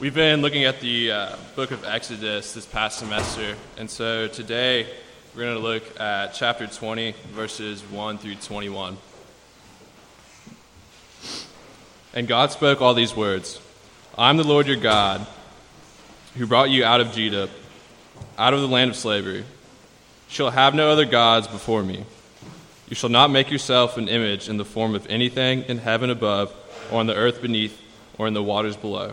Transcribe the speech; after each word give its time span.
We've 0.00 0.14
been 0.14 0.40
looking 0.40 0.64
at 0.64 0.80
the 0.80 1.12
uh, 1.12 1.36
book 1.56 1.72
of 1.72 1.84
Exodus 1.84 2.54
this 2.54 2.64
past 2.64 2.98
semester, 2.98 3.54
and 3.76 3.90
so 3.90 4.28
today 4.28 4.86
we're 5.34 5.42
going 5.42 5.56
to 5.58 5.62
look 5.62 6.00
at 6.00 6.32
chapter 6.32 6.66
20, 6.66 7.14
verses 7.32 7.82
1 7.82 8.16
through 8.16 8.36
21. 8.36 8.96
And 12.14 12.26
God 12.26 12.50
spoke 12.50 12.80
all 12.80 12.94
these 12.94 13.14
words 13.14 13.60
I'm 14.16 14.38
the 14.38 14.42
Lord 14.42 14.68
your 14.68 14.78
God, 14.78 15.26
who 16.34 16.46
brought 16.46 16.70
you 16.70 16.82
out 16.82 17.02
of 17.02 17.12
Judah, 17.12 17.50
out 18.38 18.54
of 18.54 18.62
the 18.62 18.68
land 18.68 18.92
of 18.92 18.96
slavery. 18.96 19.40
You 19.40 19.44
shall 20.28 20.50
have 20.50 20.74
no 20.74 20.88
other 20.88 21.04
gods 21.04 21.46
before 21.46 21.82
me. 21.82 22.06
You 22.88 22.96
shall 22.96 23.10
not 23.10 23.30
make 23.30 23.50
yourself 23.50 23.98
an 23.98 24.08
image 24.08 24.48
in 24.48 24.56
the 24.56 24.64
form 24.64 24.94
of 24.94 25.06
anything 25.08 25.64
in 25.64 25.76
heaven 25.76 26.08
above, 26.08 26.54
or 26.90 27.00
on 27.00 27.06
the 27.06 27.14
earth 27.14 27.42
beneath, 27.42 27.78
or 28.16 28.26
in 28.26 28.32
the 28.32 28.42
waters 28.42 28.78
below. 28.78 29.12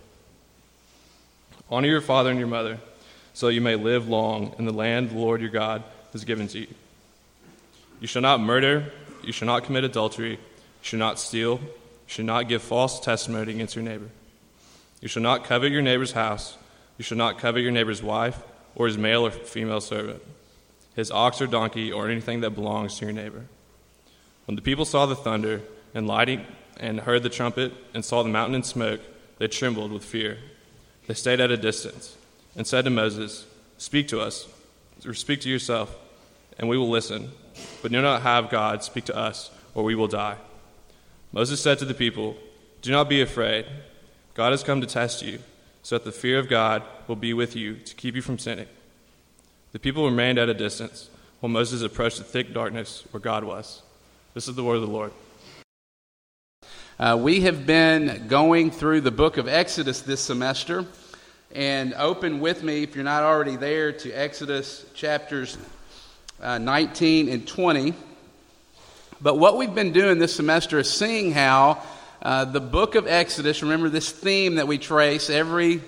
Honor 1.71 1.87
your 1.87 2.01
father 2.01 2.29
and 2.29 2.37
your 2.37 2.49
mother, 2.49 2.79
so 3.33 3.47
you 3.47 3.61
may 3.61 3.75
live 3.75 4.09
long 4.09 4.53
in 4.59 4.65
the 4.65 4.73
land 4.73 5.11
the 5.11 5.17
Lord 5.17 5.39
your 5.39 5.49
God 5.49 5.83
has 6.11 6.25
given 6.25 6.49
to 6.49 6.59
you. 6.59 6.67
You 8.01 8.07
shall 8.07 8.21
not 8.21 8.41
murder, 8.41 8.91
you 9.23 9.31
shall 9.31 9.45
not 9.45 9.63
commit 9.63 9.85
adultery, 9.85 10.31
you 10.31 10.37
shall 10.81 10.99
not 10.99 11.17
steal, 11.17 11.59
you 11.61 11.69
shall 12.07 12.25
not 12.25 12.49
give 12.49 12.61
false 12.61 12.99
testimony 12.99 13.53
against 13.53 13.75
your 13.75 13.85
neighbor. 13.85 14.09
You 14.99 15.07
shall 15.07 15.23
not 15.23 15.45
covet 15.45 15.71
your 15.71 15.81
neighbor's 15.81 16.11
house, 16.11 16.57
you 16.97 17.03
shall 17.03 17.17
not 17.17 17.39
covet 17.39 17.63
your 17.63 17.71
neighbor's 17.71 18.03
wife, 18.03 18.37
or 18.75 18.87
his 18.87 18.97
male 18.97 19.25
or 19.25 19.31
female 19.31 19.79
servant, 19.79 20.21
his 20.93 21.09
ox 21.09 21.41
or 21.41 21.47
donkey, 21.47 21.89
or 21.89 22.09
anything 22.09 22.41
that 22.41 22.51
belongs 22.51 22.97
to 22.97 23.05
your 23.05 23.13
neighbor. 23.13 23.45
When 24.45 24.57
the 24.57 24.61
people 24.61 24.83
saw 24.83 25.05
the 25.05 25.15
thunder 25.15 25.61
and 25.93 26.05
lighting 26.05 26.45
and 26.77 26.99
heard 26.99 27.23
the 27.23 27.29
trumpet 27.29 27.71
and 27.93 28.03
saw 28.03 28.23
the 28.23 28.29
mountain 28.29 28.55
in 28.55 28.63
smoke, 28.63 28.99
they 29.37 29.47
trembled 29.47 29.93
with 29.93 30.03
fear. 30.03 30.37
They 31.07 31.13
stayed 31.13 31.39
at 31.39 31.51
a 31.51 31.57
distance 31.57 32.15
and 32.55 32.65
said 32.65 32.85
to 32.85 32.91
Moses, 32.91 33.45
Speak 33.77 34.07
to 34.09 34.21
us, 34.21 34.47
or 35.05 35.13
speak 35.13 35.41
to 35.41 35.49
yourself, 35.49 35.95
and 36.59 36.69
we 36.69 36.77
will 36.77 36.89
listen. 36.89 37.31
But 37.81 37.91
do 37.91 38.01
not 38.01 38.21
have 38.21 38.49
God 38.49 38.83
speak 38.83 39.05
to 39.05 39.15
us, 39.15 39.49
or 39.73 39.83
we 39.83 39.95
will 39.95 40.07
die. 40.07 40.37
Moses 41.31 41.61
said 41.61 41.79
to 41.79 41.85
the 41.85 41.93
people, 41.93 42.35
Do 42.81 42.91
not 42.91 43.09
be 43.09 43.21
afraid. 43.21 43.65
God 44.33 44.51
has 44.51 44.63
come 44.63 44.81
to 44.81 44.87
test 44.87 45.21
you, 45.21 45.39
so 45.83 45.95
that 45.95 46.05
the 46.05 46.11
fear 46.11 46.37
of 46.39 46.49
God 46.49 46.83
will 47.07 47.15
be 47.15 47.33
with 47.33 47.55
you 47.55 47.75
to 47.75 47.95
keep 47.95 48.15
you 48.15 48.21
from 48.21 48.37
sinning. 48.37 48.67
The 49.71 49.79
people 49.79 50.05
remained 50.05 50.37
at 50.37 50.49
a 50.49 50.53
distance 50.53 51.09
while 51.39 51.49
Moses 51.49 51.81
approached 51.81 52.17
the 52.17 52.23
thick 52.23 52.53
darkness 52.53 53.03
where 53.11 53.21
God 53.21 53.43
was. 53.43 53.81
This 54.33 54.47
is 54.47 54.55
the 54.55 54.63
word 54.63 54.75
of 54.75 54.81
the 54.81 54.87
Lord. 54.87 55.11
Uh, 57.01 57.17
we 57.17 57.41
have 57.41 57.65
been 57.65 58.27
going 58.27 58.69
through 58.69 59.01
the 59.01 59.09
book 59.09 59.37
of 59.37 59.47
Exodus 59.47 60.01
this 60.01 60.21
semester. 60.21 60.85
And 61.51 61.95
open 61.95 62.39
with 62.39 62.61
me, 62.61 62.83
if 62.83 62.93
you're 62.93 63.03
not 63.03 63.23
already 63.23 63.55
there, 63.55 63.91
to 63.91 64.11
Exodus 64.11 64.85
chapters 64.93 65.57
uh, 66.39 66.59
19 66.59 67.27
and 67.29 67.47
20. 67.47 67.95
But 69.19 69.39
what 69.39 69.57
we've 69.57 69.73
been 69.73 69.93
doing 69.93 70.19
this 70.19 70.35
semester 70.35 70.77
is 70.77 70.91
seeing 70.91 71.31
how 71.31 71.81
uh, 72.21 72.45
the 72.45 72.61
book 72.61 72.93
of 72.93 73.07
Exodus, 73.07 73.63
remember 73.63 73.89
this 73.89 74.11
theme 74.11 74.55
that 74.57 74.67
we 74.67 74.77
trace 74.77 75.31
every 75.31 75.81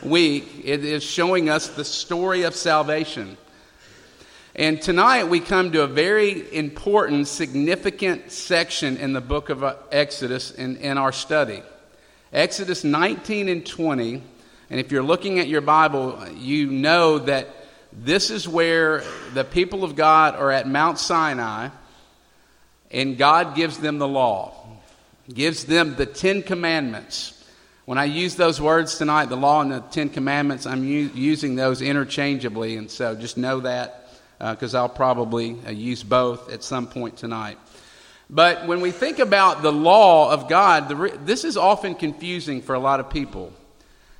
week, 0.00 0.48
it 0.62 0.84
is 0.84 1.02
showing 1.02 1.48
us 1.48 1.70
the 1.70 1.84
story 1.84 2.44
of 2.44 2.54
salvation. 2.54 3.36
And 4.54 4.80
tonight 4.82 5.24
we 5.24 5.40
come 5.40 5.72
to 5.72 5.82
a 5.82 5.86
very 5.86 6.54
important, 6.54 7.28
significant 7.28 8.30
section 8.30 8.96
in 8.96 9.12
the 9.12 9.20
book 9.20 9.48
of 9.48 9.64
uh, 9.64 9.76
Exodus 9.90 10.50
in, 10.50 10.76
in 10.76 10.98
our 10.98 11.12
study. 11.12 11.62
Exodus 12.32 12.84
19 12.84 13.48
and 13.48 13.64
20 13.64 14.22
and 14.72 14.80
if 14.80 14.90
you're 14.90 15.02
looking 15.02 15.38
at 15.38 15.48
your 15.48 15.60
Bible, 15.60 16.18
you 16.34 16.66
know 16.66 17.18
that 17.18 17.46
this 17.92 18.30
is 18.30 18.48
where 18.48 19.04
the 19.34 19.44
people 19.44 19.84
of 19.84 19.96
God 19.96 20.34
are 20.34 20.50
at 20.50 20.66
Mount 20.66 20.98
Sinai, 20.98 21.68
and 22.90 23.18
God 23.18 23.54
gives 23.54 23.76
them 23.76 23.98
the 23.98 24.08
law, 24.08 24.54
gives 25.30 25.66
them 25.66 25.96
the 25.96 26.06
Ten 26.06 26.42
Commandments. 26.42 27.44
When 27.84 27.98
I 27.98 28.06
use 28.06 28.36
those 28.36 28.62
words 28.62 28.96
tonight, 28.96 29.26
the 29.26 29.36
law 29.36 29.60
and 29.60 29.72
the 29.72 29.80
Ten 29.80 30.08
Commandments, 30.08 30.64
I'm 30.64 30.84
u- 30.84 31.10
using 31.12 31.54
those 31.54 31.82
interchangeably, 31.82 32.78
and 32.78 32.90
so 32.90 33.14
just 33.14 33.36
know 33.36 33.60
that 33.60 34.01
because 34.50 34.74
uh, 34.74 34.80
I'll 34.80 34.88
probably 34.88 35.56
uh, 35.66 35.70
use 35.70 36.02
both 36.02 36.50
at 36.50 36.64
some 36.64 36.88
point 36.88 37.16
tonight. 37.16 37.58
But 38.28 38.66
when 38.66 38.80
we 38.80 38.90
think 38.90 39.18
about 39.20 39.62
the 39.62 39.70
law 39.70 40.32
of 40.32 40.48
God, 40.48 40.90
re- 40.90 41.12
this 41.24 41.44
is 41.44 41.56
often 41.56 41.94
confusing 41.94 42.60
for 42.60 42.74
a 42.74 42.78
lot 42.78 42.98
of 42.98 43.08
people. 43.08 43.52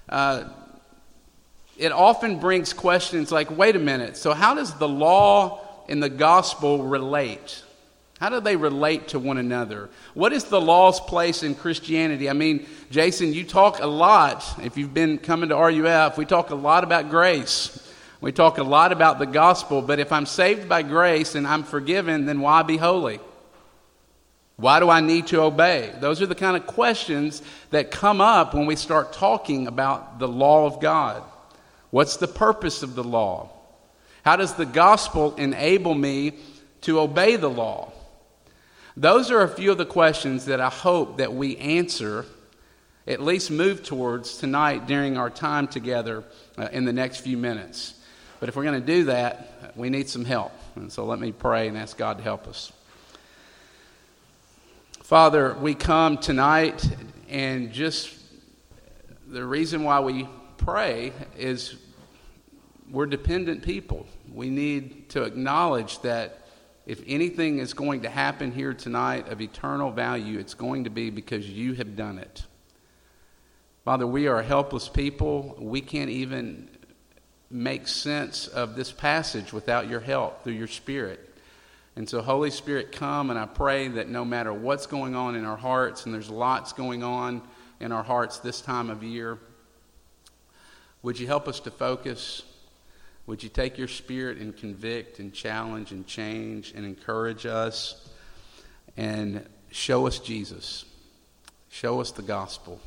Uh, 0.09 0.45
it 1.77 1.91
often 1.91 2.39
brings 2.39 2.73
questions 2.73 3.33
like, 3.33 3.51
wait 3.51 3.75
a 3.75 3.81
minute, 3.81 4.17
so 4.17 4.33
how 4.33 4.55
does 4.55 4.75
the 4.75 4.89
law 4.89 5.61
and 5.89 6.01
the 6.01 6.11
gospel 6.11 6.85
relate? 6.85 7.63
How 8.21 8.29
do 8.29 8.39
they 8.39 8.55
relate 8.55 9.09
to 9.09 9.19
one 9.19 9.39
another? 9.39 9.91
What 10.15 10.33
is 10.33 10.45
the 10.45 10.61
law's 10.61 11.01
place 11.01 11.43
in 11.43 11.57
Christianity? 11.57 12.31
I 12.31 12.35
mean, 12.35 12.67
Jason, 12.91 13.33
you 13.33 13.43
talk 13.43 13.81
a 13.81 13.87
lot, 13.87 14.45
if 14.63 14.77
you've 14.77 14.95
been 14.95 15.19
coming 15.19 15.49
to 15.49 15.57
RUF, 15.57 16.17
we 16.17 16.27
talk 16.27 16.51
a 16.51 16.55
lot 16.55 16.85
about 16.85 17.11
grace. 17.11 17.92
We 18.23 18.31
talk 18.31 18.59
a 18.59 18.63
lot 18.63 18.93
about 18.93 19.19
the 19.19 19.27
gospel, 19.27 19.83
but 19.83 19.99
if 19.99 20.13
I'm 20.13 20.27
saved 20.27 20.69
by 20.69 20.83
grace 20.83 21.35
and 21.35 21.45
I'm 21.45 21.65
forgiven, 21.65 22.25
then 22.25 22.41
why 22.41 22.63
be 22.63 22.77
holy? 22.77 23.19
Why 24.55 24.79
do 24.79 24.89
I 24.89 25.01
need 25.01 25.27
to 25.29 25.41
obey? 25.41 25.93
Those 25.99 26.23
are 26.23 26.27
the 26.27 26.37
kind 26.37 26.57
of 26.57 26.65
questions 26.65 27.43
that 27.71 27.91
come 27.91 28.21
up 28.21 28.55
when 28.55 28.67
we 28.67 28.77
start 28.77 29.13
talking 29.13 29.67
about 29.67 30.21
the 30.21 30.29
law 30.29 30.67
of 30.67 30.81
God. 30.81 31.25
What's 31.91 32.19
the 32.19 32.29
purpose 32.29 32.85
of 32.85 32.95
the 32.95 33.03
law? 33.03 33.51
How 34.25 34.37
does 34.37 34.55
the 34.55 34.67
gospel 34.67 35.35
enable 35.35 35.97
me 35.97 36.35
to 36.83 37.01
obey 37.01 37.35
the 37.35 37.51
law? 37.51 37.91
Those 38.97 39.33
are 39.33 39.43
a 39.43 39.49
few 39.49 39.73
of 39.73 39.79
the 39.79 39.85
questions 39.85 40.45
that 40.45 40.61
I 40.61 40.69
hope 40.69 41.19
that 41.19 41.35
we 41.35 41.57
answer, 41.57 42.25
at 43.05 43.21
least 43.21 43.51
move 43.51 43.83
towards 43.83 44.37
tonight 44.37 44.87
during 44.87 45.17
our 45.17 45.29
time 45.29 45.67
together 45.67 46.23
uh, 46.57 46.69
in 46.71 46.85
the 46.85 46.93
next 46.93 47.23
few 47.23 47.37
minutes. 47.37 47.95
But 48.43 48.49
if 48.49 48.57
we're 48.57 48.65
going 48.65 48.81
to 48.81 48.85
do 48.85 49.05
that, 49.05 49.73
we 49.77 49.89
need 49.89 50.09
some 50.09 50.25
help. 50.25 50.51
And 50.75 50.91
so 50.91 51.05
let 51.05 51.21
me 51.21 51.31
pray 51.31 51.69
and 51.69 51.79
ask 51.79 51.97
God 51.97 52.19
to 52.19 52.25
help 52.25 52.49
us. 52.49 52.73
Father, 55.05 55.55
we 55.61 55.77
come 55.77 56.19
tonight, 56.19 56.85
and 57.29 57.71
just 57.73 58.13
the 59.29 59.45
reason 59.45 59.85
why 59.85 60.01
we 60.01 60.29
pray 60.57 61.13
is 61.39 61.77
we're 62.91 63.07
dependent 63.07 63.63
people. 63.63 64.09
We 64.35 64.51
need 64.51 65.09
to 65.11 65.23
acknowledge 65.23 66.01
that 66.01 66.41
if 66.85 67.01
anything 67.07 67.61
is 67.61 67.75
going 67.75 68.03
to 68.03 68.11
happen 68.11 68.51
here 68.51 68.75
tonight 68.75 69.29
of 69.29 69.41
eternal 69.41 69.93
value, 69.93 70.41
it's 70.41 70.55
going 70.55 70.83
to 70.83 70.91
be 70.91 71.11
because 71.11 71.49
you 71.49 71.75
have 71.75 71.95
done 71.95 72.19
it. 72.19 72.43
Father, 73.85 74.05
we 74.05 74.27
are 74.27 74.43
helpless 74.43 74.89
people. 74.89 75.55
We 75.61 75.81
can't 75.81 76.11
even 76.11 76.72
make 77.53 77.87
sense 77.87 78.49
of 78.49 78.75
this 78.75 78.91
passage 78.91 79.53
without 79.53 79.89
your 79.89 80.01
help 80.01 80.43
through 80.43 80.55
your 80.55 80.67
Spirit. 80.67 81.29
And 81.95 82.09
so, 82.09 82.23
Holy 82.23 82.51
Spirit, 82.51 82.93
come, 82.93 83.29
and 83.29 83.39
I 83.39 83.45
pray 83.45 83.89
that 83.89 84.09
no 84.09 84.25
matter 84.25 84.53
what's 84.53 84.87
going 84.87 85.15
on 85.15 85.35
in 85.35 85.45
our 85.45 85.59
hearts, 85.59 86.07
and 86.07 86.15
there's 86.15 86.31
lots 86.31 86.73
going 86.73 87.03
on 87.03 87.43
in 87.81 87.93
our 87.93 88.03
hearts 88.03 88.39
this 88.39 88.63
time 88.63 88.89
of 88.89 89.03
year, 89.03 89.39
would 91.03 91.19
you 91.19 91.27
help 91.27 91.49
us 91.49 91.61
to 91.61 91.71
focus? 91.71 92.43
Would 93.27 93.43
you 93.43 93.51
take 93.51 93.77
your 93.77 93.89
spirit 93.89 94.39
and 94.39 94.57
convict 94.57 95.19
and 95.19 95.35
challenge 95.35 95.93
and 95.93 96.07
change 96.07 96.73
and 96.75 96.87
encourage 96.87 97.45
us 97.45 98.09
and 98.97 99.47
show 99.71 100.07
us 100.07 100.19
Jesus? 100.19 100.87
Show 101.69 102.01
us 102.01 102.13
the 102.13 102.23
gospel. 102.23 102.81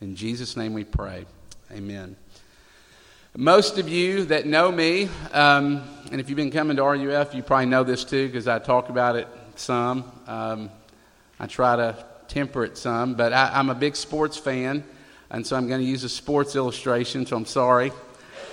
In 0.00 0.16
Jesus' 0.16 0.56
name 0.56 0.74
we 0.74 0.84
pray. 0.84 1.26
Amen. 1.70 2.16
Most 3.38 3.76
of 3.76 3.86
you 3.86 4.24
that 4.24 4.46
know 4.46 4.72
me, 4.72 5.10
um, 5.34 5.82
and 6.10 6.22
if 6.22 6.30
you've 6.30 6.38
been 6.38 6.50
coming 6.50 6.78
to 6.78 6.82
RUF, 6.82 7.34
you 7.34 7.42
probably 7.42 7.66
know 7.66 7.84
this 7.84 8.02
too 8.02 8.28
because 8.28 8.48
I 8.48 8.58
talk 8.58 8.88
about 8.88 9.14
it 9.14 9.28
some. 9.56 10.10
Um, 10.26 10.70
I 11.38 11.46
try 11.46 11.76
to 11.76 12.02
temper 12.28 12.64
it 12.64 12.78
some, 12.78 13.12
but 13.12 13.34
I, 13.34 13.50
I'm 13.52 13.68
a 13.68 13.74
big 13.74 13.94
sports 13.94 14.38
fan, 14.38 14.84
and 15.28 15.46
so 15.46 15.54
I'm 15.54 15.68
going 15.68 15.82
to 15.82 15.86
use 15.86 16.02
a 16.02 16.08
sports 16.08 16.56
illustration, 16.56 17.26
so 17.26 17.36
I'm 17.36 17.44
sorry. 17.44 17.92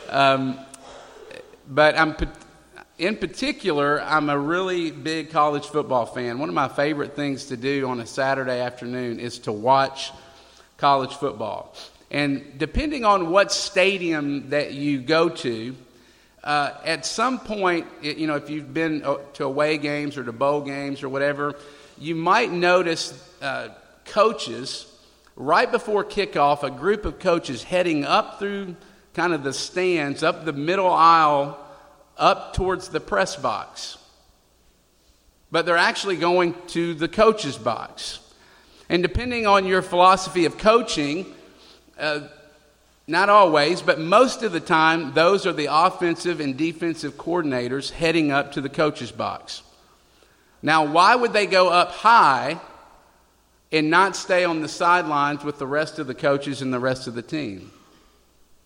Um, 0.09 0.59
but 1.69 1.97
I'm 1.97 2.18
in 2.97 3.15
particular, 3.15 4.01
I'm 4.01 4.30
a 4.30 4.38
really 4.38 4.91
big 4.91 5.31
college 5.31 5.65
football 5.65 6.06
fan. 6.06 6.39
One 6.39 6.50
of 6.50 6.56
my 6.56 6.68
favorite 6.68 7.15
things 7.15 7.45
to 7.45 7.56
do 7.56 7.88
on 7.88 8.01
a 8.01 8.06
Saturday 8.06 8.59
afternoon 8.59 9.21
is 9.21 9.39
to 9.39 9.53
watch 9.53 10.12
college 10.75 11.13
football. 11.13 11.74
And 12.13 12.60
depending 12.60 13.06
on 13.06 13.31
what 13.31 13.51
stadium 13.51 14.51
that 14.51 14.74
you 14.74 15.01
go 15.01 15.30
to, 15.30 15.75
uh, 16.44 16.71
at 16.86 17.07
some 17.07 17.39
point, 17.39 17.88
you 18.04 18.27
know, 18.27 18.36
if 18.36 18.51
you've 18.51 18.71
been 18.71 19.04
uh, 19.04 19.15
to 19.33 19.45
away 19.45 19.80
games 19.80 20.15
or 20.15 20.24
to 20.24 20.31
bowl 20.31 20.62
games 20.62 21.01
or 21.01 21.10
whatever, 21.10 21.56
you 21.98 22.13
might 22.13 22.51
notice 22.51 23.13
uh, 23.42 23.69
coaches 24.06 24.86
right 25.36 25.71
before 25.71 26.04
kickoff, 26.04 26.62
a 26.62 26.69
group 26.69 27.06
of 27.06 27.18
coaches 27.18 27.63
heading 27.63 28.06
up 28.06 28.38
through 28.38 28.75
kind 29.16 29.33
of 29.33 29.44
the 29.44 29.54
stands, 29.54 30.21
up 30.21 30.45
the 30.45 30.54
middle 30.54 30.92
aisle, 30.92 31.57
up 32.16 32.54
towards 32.54 32.89
the 32.89 33.00
press 33.00 33.36
box. 33.36 33.98
But 35.51 35.66
they're 35.66 35.77
actually 35.77 36.18
going 36.18 36.54
to 36.68 36.94
the 36.94 37.07
coach's 37.07 37.57
box. 37.57 38.19
And 38.88 39.01
depending 39.01 39.48
on 39.48 39.66
your 39.66 39.81
philosophy 39.81 40.45
of 40.45 40.59
coaching, 40.59 41.33
uh, 42.00 42.22
not 43.07 43.30
always, 43.30 43.81
but 43.81 44.00
most 44.00 44.44
of 44.44 44.51
the 44.51 44.60
time, 44.60 45.13
those 45.13 45.45
are 45.45 45.54
the 45.54 45.68
offensive 45.69 46.40
and 46.40 46.57
defensive 46.57 47.16
coordinators 47.16 47.92
heading 47.92 48.31
up 48.31 48.54
to 48.54 48.62
the 48.62 48.69
coach's 48.69 49.12
box. 49.12 49.62
Now, 50.62 50.86
why 50.86 51.16
would 51.16 51.34
they 51.34 51.45
go 51.45 51.69
up 51.69 51.92
high 51.92 52.60
and 53.72 53.90
not 53.90 54.16
stay 54.16 54.45
on 54.45 54.62
the 54.62 54.69
sidelines 54.69 55.44
with 55.44 55.60
the 55.60 55.68
rest 55.68 56.00
of 56.00 56.07
the 56.07 56.16
coaches 56.16 56.62
and 56.62 56.74
the 56.74 56.80
rest 56.80 57.07
of 57.07 57.16
the 57.16 57.22
team? 57.22 57.72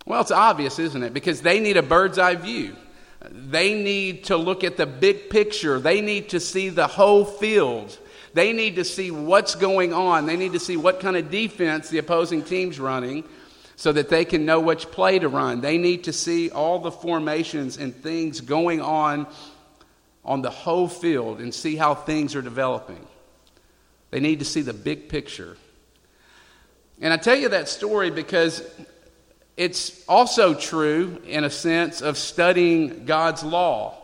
Well, 0.05 0.21
it's 0.21 0.31
obvious, 0.31 0.77
isn't 0.77 1.03
it? 1.03 1.13
Because 1.13 1.41
they 1.41 1.59
need 1.59 1.75
a 1.75 1.81
bird's 1.81 2.19
eye 2.19 2.35
view. 2.35 2.75
They 3.29 3.73
need 3.73 4.25
to 4.25 4.37
look 4.37 4.63
at 4.63 4.77
the 4.77 4.85
big 4.85 5.29
picture. 5.29 5.79
They 5.79 6.01
need 6.01 6.29
to 6.29 6.39
see 6.39 6.69
the 6.69 6.87
whole 6.87 7.25
field. 7.25 7.97
They 8.33 8.53
need 8.53 8.75
to 8.75 8.83
see 8.83 9.11
what's 9.11 9.55
going 9.55 9.93
on. 9.93 10.25
They 10.25 10.37
need 10.37 10.53
to 10.53 10.59
see 10.59 10.77
what 10.77 10.99
kind 10.99 11.17
of 11.17 11.31
defense 11.31 11.89
the 11.89 11.97
opposing 11.97 12.43
team's 12.43 12.79
running 12.79 13.23
so 13.75 13.91
that 13.91 14.09
they 14.09 14.25
can 14.25 14.45
know 14.45 14.59
which 14.59 14.89
play 14.91 15.19
to 15.19 15.29
run. 15.29 15.61
They 15.61 15.77
need 15.77 16.05
to 16.05 16.13
see 16.13 16.49
all 16.49 16.79
the 16.79 16.91
formations 16.91 17.77
and 17.77 17.95
things 17.95 18.41
going 18.41 18.81
on 18.81 19.27
on 20.25 20.41
the 20.41 20.49
whole 20.49 20.87
field 20.87 21.39
and 21.39 21.53
see 21.53 21.75
how 21.75 21.95
things 21.95 22.35
are 22.35 22.41
developing. 22.41 23.05
They 24.09 24.19
need 24.19 24.39
to 24.39 24.45
see 24.45 24.61
the 24.61 24.73
big 24.73 25.09
picture. 25.09 25.57
And 26.99 27.13
I 27.13 27.17
tell 27.17 27.35
you 27.35 27.49
that 27.49 27.69
story 27.69 28.09
because 28.09 28.67
it's 29.55 30.03
also 30.07 30.53
true 30.53 31.21
in 31.25 31.43
a 31.43 31.49
sense 31.49 32.01
of 32.01 32.17
studying 32.17 33.05
God's 33.05 33.43
law, 33.43 33.97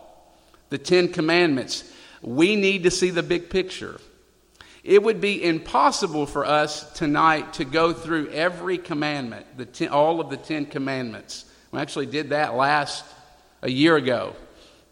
the 0.69 0.77
Ten 0.77 1.07
Commandments. 1.07 1.92
We 2.24 2.56
need 2.56 2.84
to 2.84 2.92
see 2.92 3.10
the 3.10 3.24
big 3.24 3.50
picture. 3.50 4.00
It 4.84 5.04
would 5.04 5.22
be 5.22 5.44
impossible 5.44 6.25
for 6.25 6.46
us 6.46 6.92
tonight 6.94 7.54
to 7.54 7.66
go 7.66 7.94
through 7.94 8.30
every 8.30 8.78
commandment, 8.78 9.46
ten, 9.74 9.90
all 9.90 10.20
of 10.20 10.30
the 10.30 10.38
Ten 10.38 10.66
Commandments. 10.66 11.46
We 11.72 11.80
actually 11.80 12.08
did 12.08 12.30
that 12.30 12.56
last 12.56 13.06
a 13.62 13.70
year 13.70 13.96
ago. 13.96 14.36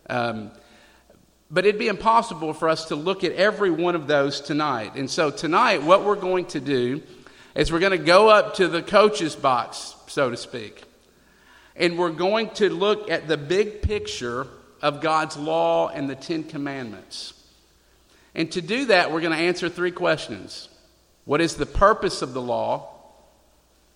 Um, 0.10 0.52
but 1.50 1.66
it'd 1.66 1.80
be 1.80 1.90
impossible 1.90 2.54
for 2.54 2.70
us 2.70 2.86
to 2.86 2.96
look 2.96 3.24
at 3.24 3.34
every 3.34 3.72
one 3.72 3.96
of 3.96 4.08
those 4.08 4.40
tonight. 4.40 4.96
And 4.96 5.10
so 5.10 5.32
tonight, 5.32 5.84
what 5.84 6.06
we're 6.06 6.16
going 6.16 6.46
to 6.48 6.62
do 6.62 7.02
is 7.56 7.72
we're 7.72 7.80
going 7.80 7.92
to 7.92 7.98
go 7.98 8.30
up 8.30 8.56
to 8.56 8.68
the 8.68 8.82
coach's 8.82 9.36
box 9.36 9.96
so 10.12 10.30
to 10.30 10.38
speak. 10.38 10.84
And 11.76 11.98
we're 11.98 12.12
going 12.12 12.50
to 12.52 12.70
look 12.70 13.10
at 13.10 13.28
the 13.28 13.38
big 13.38 13.82
picture 13.82 14.48
of 14.82 15.02
God's 15.02 15.38
law 15.38 15.90
and 15.90 16.10
the 16.10 16.16
Ten 16.16 16.44
Commandments. 16.44 17.34
And 18.34 18.52
to 18.54 18.62
do 18.62 18.86
that, 18.86 19.12
we're 19.12 19.22
going 19.22 19.38
to 19.38 19.44
answer 19.44 19.70
three 19.70 19.92
questions 19.92 20.70
What 21.26 21.42
is 21.42 21.56
the 21.56 21.66
purpose 21.66 22.22
of 22.22 22.34
the 22.34 22.42
law? 22.42 22.88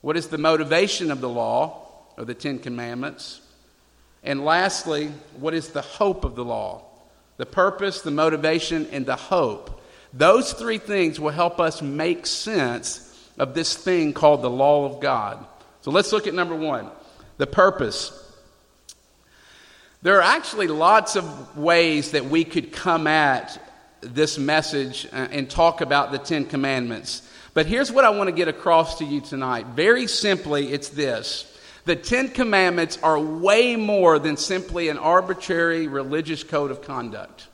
What 0.02 0.18
is 0.18 0.28
the 0.28 0.38
motivation 0.38 1.10
of 1.10 1.20
the 1.20 1.30
law 1.30 1.88
or 2.18 2.26
the 2.26 2.36
Ten 2.36 2.60
Commandments? 2.60 3.42
And 4.24 4.44
lastly, 4.44 5.12
what 5.40 5.54
is 5.54 5.70
the 5.70 5.82
hope 5.82 6.26
of 6.26 6.36
the 6.36 6.46
law? 6.46 6.84
The 7.38 7.46
purpose, 7.46 8.02
the 8.02 8.12
motivation, 8.12 8.88
and 8.92 9.06
the 9.06 9.16
hope. 9.16 9.82
Those 10.14 10.54
three 10.54 10.78
things 10.78 11.20
will 11.20 11.32
help 11.32 11.60
us 11.60 11.82
make 11.82 12.26
sense 12.26 13.02
of 13.38 13.54
this 13.54 13.76
thing 13.76 14.14
called 14.14 14.42
the 14.42 14.50
law 14.50 14.86
of 14.86 15.02
God. 15.02 15.46
So 15.82 15.92
let's 15.92 16.12
look 16.12 16.28
at 16.28 16.34
number 16.34 16.56
one 16.56 16.90
the 17.38 17.48
purpose. 17.48 18.22
There 20.06 20.20
are 20.20 20.36
actually 20.36 20.68
lots 20.68 21.16
of 21.16 21.58
ways 21.58 22.12
that 22.12 22.26
we 22.26 22.44
could 22.44 22.72
come 22.72 23.08
at 23.08 23.60
this 24.02 24.38
message 24.38 25.08
uh, 25.12 25.30
and 25.32 25.50
talk 25.50 25.82
about 25.82 26.12
the 26.12 26.20
Ten 26.20 26.46
Commandments. 26.46 27.28
But 27.56 27.66
here's 27.66 27.92
what 27.92 28.06
I 28.06 28.12
want 28.12 28.28
to 28.28 28.36
get 28.36 28.48
across 28.48 29.00
to 29.00 29.04
you 29.04 29.20
tonight. 29.20 29.66
Very 29.74 30.06
simply, 30.06 30.72
it's 30.72 30.90
this 30.90 31.52
the 31.86 31.96
Ten 31.96 32.28
Commandments 32.28 33.00
are 33.02 33.20
way 33.20 33.76
more 33.78 34.20
than 34.20 34.38
simply 34.38 34.90
an 34.90 35.00
arbitrary 35.00 35.88
religious 35.88 36.44
code 36.44 36.70
of 36.70 36.84
conduct. 36.84 37.48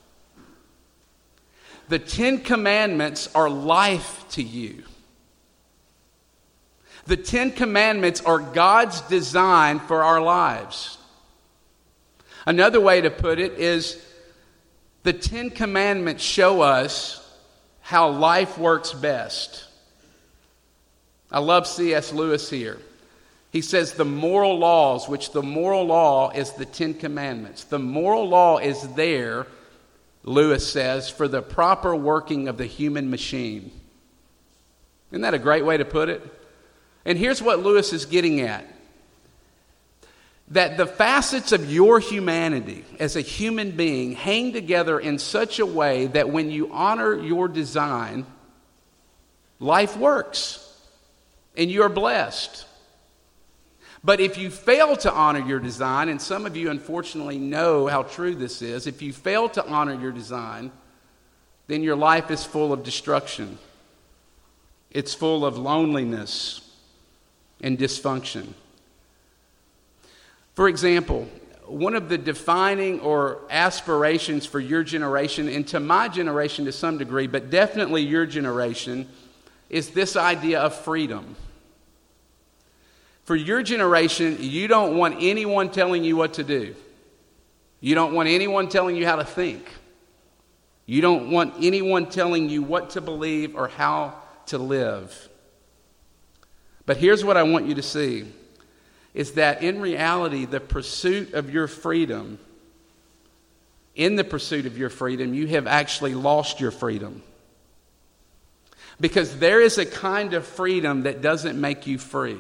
The 1.88 2.00
Ten 2.00 2.39
Commandments 2.39 3.33
are 3.33 3.50
life 3.50 4.25
to 4.31 4.44
you. 4.44 4.83
The 7.06 7.15
Ten 7.15 7.54
Commandments 7.54 8.19
are 8.19 8.39
God's 8.39 9.00
design 9.04 9.80
for 9.80 10.04
our 10.04 10.19
lives. 10.19 10.97
Another 12.45 12.79
way 12.79 13.01
to 13.01 13.11
put 13.11 13.39
it 13.39 13.53
is 13.53 14.04
the 15.04 15.13
Ten 15.13 15.49
Commandments 15.49 16.23
show 16.23 16.61
us 16.61 17.18
how 17.81 18.09
life 18.09 18.57
works 18.57 18.94
best. 18.94 19.66
I 21.31 21.39
love 21.39 21.68
C.S. 21.68 22.11
Lewis 22.13 22.49
here. 22.49 22.80
He 23.51 23.61
says 23.61 23.94
the 23.94 24.06
moral 24.06 24.57
laws, 24.57 25.09
which 25.09 25.31
the 25.31 25.44
moral 25.44 25.85
law 25.85 26.31
is 26.31 26.54
the 26.54 26.66
Ten 26.66 26.94
Commandments. 26.94 27.66
The 27.66 27.80
moral 27.80 28.27
law 28.27 28.57
is 28.57 28.81
there, 28.95 29.45
Lewis 30.23 30.71
says, 30.71 31.09
for 31.09 31.27
the 31.27 31.42
proper 31.42 31.95
working 31.95 32.47
of 32.47 32.57
the 32.57 32.66
human 32.66 33.09
machine. 33.09 33.71
Isn't 35.11 35.21
that 35.21 35.33
a 35.33 35.39
great 35.39 35.66
way 35.66 35.77
to 35.77 35.85
put 35.85 36.09
it? 36.09 36.21
And 37.04 37.18
here's 37.18 37.42
what 37.42 37.59
Lewis 37.59 37.92
is 37.92 38.06
getting 38.06 38.42
at 38.42 38.66
that 40.51 40.75
the 40.75 40.85
facets 40.85 41.53
of 41.53 41.71
your 41.71 41.99
humanity 41.99 42.83
as 42.99 43.15
a 43.15 43.21
human 43.21 43.71
being 43.71 44.11
hang 44.11 44.51
together 44.51 44.99
in 44.99 45.17
such 45.17 45.59
a 45.59 45.65
way 45.65 46.07
that 46.07 46.29
when 46.29 46.51
you 46.51 46.69
honor 46.73 47.15
your 47.15 47.47
design, 47.47 48.25
life 49.59 49.95
works 49.95 50.67
and 51.55 51.71
you're 51.71 51.89
blessed. 51.89 52.65
But 54.03 54.19
if 54.19 54.37
you 54.37 54.49
fail 54.49 54.97
to 54.97 55.13
honor 55.13 55.45
your 55.45 55.59
design, 55.59 56.09
and 56.09 56.21
some 56.21 56.45
of 56.45 56.57
you 56.57 56.69
unfortunately 56.69 57.37
know 57.37 57.87
how 57.87 58.03
true 58.03 58.35
this 58.35 58.61
is, 58.61 58.87
if 58.87 59.01
you 59.01 59.13
fail 59.13 59.47
to 59.49 59.65
honor 59.65 59.93
your 59.93 60.11
design, 60.11 60.71
then 61.67 61.81
your 61.81 61.95
life 61.95 62.29
is 62.29 62.43
full 62.43 62.73
of 62.73 62.83
destruction. 62.83 63.57
It's 64.89 65.13
full 65.13 65.45
of 65.45 65.57
loneliness 65.57 66.67
and 67.61 67.77
dysfunction. 67.77 68.53
For 70.53 70.67
example, 70.67 71.27
one 71.65 71.95
of 71.95 72.09
the 72.09 72.17
defining 72.17 72.99
or 72.99 73.39
aspirations 73.49 74.45
for 74.45 74.59
your 74.59 74.83
generation, 74.83 75.47
and 75.47 75.67
to 75.69 75.79
my 75.79 76.07
generation 76.07 76.65
to 76.65 76.71
some 76.71 76.97
degree, 76.97 77.27
but 77.27 77.49
definitely 77.49 78.01
your 78.01 78.25
generation, 78.25 79.07
is 79.69 79.91
this 79.91 80.15
idea 80.15 80.59
of 80.59 80.75
freedom. 80.75 81.35
For 83.23 83.35
your 83.35 83.63
generation, 83.63 84.37
you 84.39 84.67
don't 84.67 84.97
want 84.97 85.17
anyone 85.21 85.69
telling 85.69 86.03
you 86.03 86.17
what 86.17 86.33
to 86.33 86.43
do. 86.43 86.75
You 87.79 87.95
don't 87.95 88.13
want 88.13 88.27
anyone 88.27 88.67
telling 88.67 88.95
you 88.95 89.05
how 89.05 89.15
to 89.15 89.23
think. 89.23 89.65
You 90.85 91.01
don't 91.01 91.31
want 91.31 91.53
anyone 91.61 92.09
telling 92.09 92.49
you 92.49 92.61
what 92.61 92.91
to 92.91 93.01
believe 93.01 93.55
or 93.55 93.69
how 93.69 94.15
to 94.47 94.57
live. 94.57 95.29
But 96.85 96.97
here's 96.97 97.23
what 97.23 97.37
I 97.37 97.43
want 97.43 97.67
you 97.67 97.75
to 97.75 97.81
see 97.81 98.25
is 99.13 99.33
that 99.33 99.61
in 99.61 99.81
reality, 99.81 100.45
the 100.45 100.59
pursuit 100.59 101.33
of 101.33 101.51
your 101.53 101.68
freedom, 101.68 102.39
in 103.95 104.15
the 104.15 104.23
pursuit 104.23 104.65
of 104.65 104.77
your 104.77 104.89
freedom, 104.89 105.33
you 105.33 105.47
have 105.47 105.68
actually 105.68 106.15
lost 106.15 106.59
your 106.59 106.71
freedom. 106.71 107.21
Because 108.99 109.39
there 109.39 109.59
is 109.59 109.77
a 109.77 109.85
kind 109.85 110.33
of 110.33 110.45
freedom 110.45 111.03
that 111.03 111.21
doesn't 111.21 111.59
make 111.59 111.87
you 111.87 111.97
free. 111.97 112.37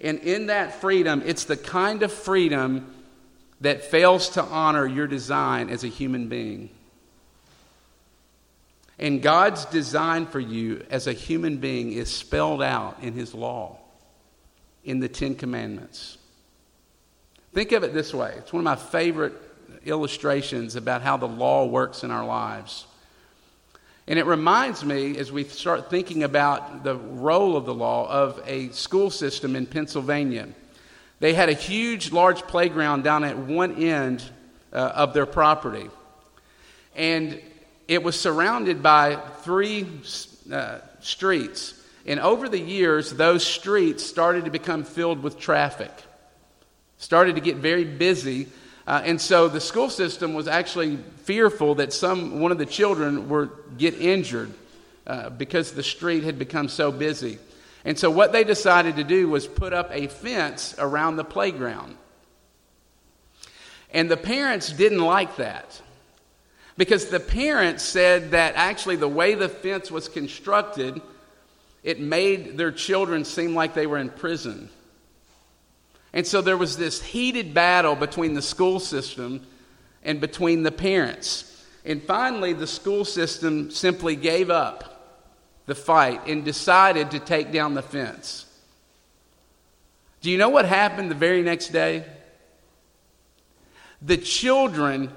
And 0.00 0.20
in 0.20 0.46
that 0.46 0.80
freedom, 0.80 1.22
it's 1.24 1.44
the 1.44 1.56
kind 1.56 2.02
of 2.02 2.12
freedom 2.12 2.92
that 3.60 3.84
fails 3.84 4.30
to 4.30 4.42
honor 4.42 4.86
your 4.86 5.06
design 5.06 5.70
as 5.70 5.84
a 5.84 5.88
human 5.88 6.28
being. 6.28 6.70
And 8.98 9.22
God's 9.22 9.64
design 9.66 10.26
for 10.26 10.40
you 10.40 10.84
as 10.90 11.06
a 11.06 11.12
human 11.12 11.56
being 11.58 11.92
is 11.92 12.10
spelled 12.10 12.62
out 12.62 12.98
in 13.02 13.14
His 13.14 13.34
law, 13.34 13.78
in 14.84 15.00
the 15.00 15.08
Ten 15.08 15.34
Commandments. 15.34 16.18
Think 17.52 17.72
of 17.72 17.84
it 17.84 17.94
this 17.94 18.12
way 18.12 18.34
it's 18.36 18.52
one 18.52 18.60
of 18.60 18.64
my 18.64 18.76
favorite 18.76 19.34
illustrations 19.84 20.76
about 20.76 21.02
how 21.02 21.16
the 21.16 21.28
law 21.28 21.66
works 21.66 22.04
in 22.04 22.10
our 22.10 22.24
lives. 22.24 22.86
And 24.06 24.18
it 24.18 24.26
reminds 24.26 24.84
me, 24.84 25.16
as 25.16 25.32
we 25.32 25.44
start 25.44 25.88
thinking 25.88 26.24
about 26.24 26.84
the 26.84 26.96
role 26.96 27.56
of 27.56 27.64
the 27.64 27.74
law, 27.74 28.06
of 28.10 28.42
a 28.44 28.68
school 28.70 29.10
system 29.10 29.56
in 29.56 29.64
Pennsylvania. 29.64 30.48
They 31.20 31.32
had 31.32 31.48
a 31.48 31.54
huge, 31.54 32.12
large 32.12 32.42
playground 32.42 33.02
down 33.02 33.24
at 33.24 33.38
one 33.38 33.82
end 33.82 34.22
uh, 34.72 34.76
of 34.76 35.14
their 35.14 35.24
property. 35.24 35.88
And 36.94 37.40
it 37.88 38.02
was 38.02 38.18
surrounded 38.18 38.82
by 38.82 39.16
three 39.42 39.86
uh, 40.52 40.80
streets. 41.00 41.80
And 42.06 42.20
over 42.20 42.48
the 42.48 42.58
years, 42.58 43.12
those 43.12 43.46
streets 43.46 44.04
started 44.04 44.44
to 44.44 44.50
become 44.50 44.84
filled 44.84 45.22
with 45.22 45.38
traffic, 45.38 45.90
started 46.98 47.36
to 47.36 47.40
get 47.40 47.56
very 47.56 47.84
busy. 47.84 48.48
Uh, 48.86 49.02
and 49.04 49.20
so 49.20 49.48
the 49.48 49.60
school 49.60 49.88
system 49.88 50.34
was 50.34 50.46
actually 50.46 50.98
fearful 51.24 51.76
that 51.76 51.92
some 51.92 52.40
one 52.40 52.52
of 52.52 52.58
the 52.58 52.66
children 52.66 53.28
would 53.30 53.50
get 53.78 53.94
injured 53.94 54.52
uh, 55.06 55.30
because 55.30 55.72
the 55.72 55.82
street 55.82 56.24
had 56.24 56.38
become 56.38 56.68
so 56.68 56.92
busy. 56.92 57.38
And 57.84 57.98
so 57.98 58.10
what 58.10 58.32
they 58.32 58.44
decided 58.44 58.96
to 58.96 59.04
do 59.04 59.28
was 59.28 59.46
put 59.46 59.72
up 59.72 59.90
a 59.90 60.06
fence 60.06 60.74
around 60.78 61.16
the 61.16 61.24
playground. 61.24 61.96
And 63.90 64.10
the 64.10 64.16
parents 64.16 64.72
didn't 64.72 65.00
like 65.00 65.36
that. 65.36 65.80
Because 66.76 67.06
the 67.06 67.20
parents 67.20 67.84
said 67.84 68.32
that 68.32 68.54
actually 68.56 68.96
the 68.96 69.08
way 69.08 69.34
the 69.34 69.48
fence 69.48 69.90
was 69.90 70.08
constructed, 70.08 71.00
it 71.84 72.00
made 72.00 72.56
their 72.56 72.72
children 72.72 73.24
seem 73.26 73.54
like 73.54 73.74
they 73.74 73.86
were 73.86 73.98
in 73.98 74.08
prison. 74.08 74.70
And 76.14 76.26
so 76.26 76.40
there 76.40 76.56
was 76.56 76.78
this 76.78 77.02
heated 77.02 77.52
battle 77.52 77.94
between 77.94 78.32
the 78.32 78.42
school 78.42 78.80
system 78.80 79.46
and 80.02 80.20
between 80.20 80.62
the 80.62 80.72
parents. 80.72 81.50
And 81.84 82.02
finally, 82.02 82.54
the 82.54 82.66
school 82.66 83.04
system 83.04 83.70
simply 83.70 84.16
gave 84.16 84.48
up 84.48 85.20
the 85.66 85.74
fight 85.74 86.26
and 86.26 86.42
decided 86.42 87.10
to 87.10 87.18
take 87.18 87.52
down 87.52 87.74
the 87.74 87.82
fence. 87.82 88.46
Do 90.22 90.30
you 90.30 90.38
know 90.38 90.48
what 90.48 90.64
happened 90.64 91.10
the 91.10 91.14
very 91.14 91.42
next 91.42 91.68
day? 91.68 92.06
The 94.00 94.16
children 94.16 95.10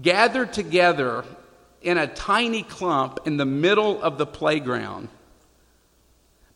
gathered 0.00 0.54
together 0.54 1.24
in 1.82 1.98
a 1.98 2.06
tiny 2.06 2.62
clump 2.62 3.20
in 3.26 3.36
the 3.36 3.44
middle 3.44 4.00
of 4.00 4.16
the 4.16 4.26
playground 4.26 5.10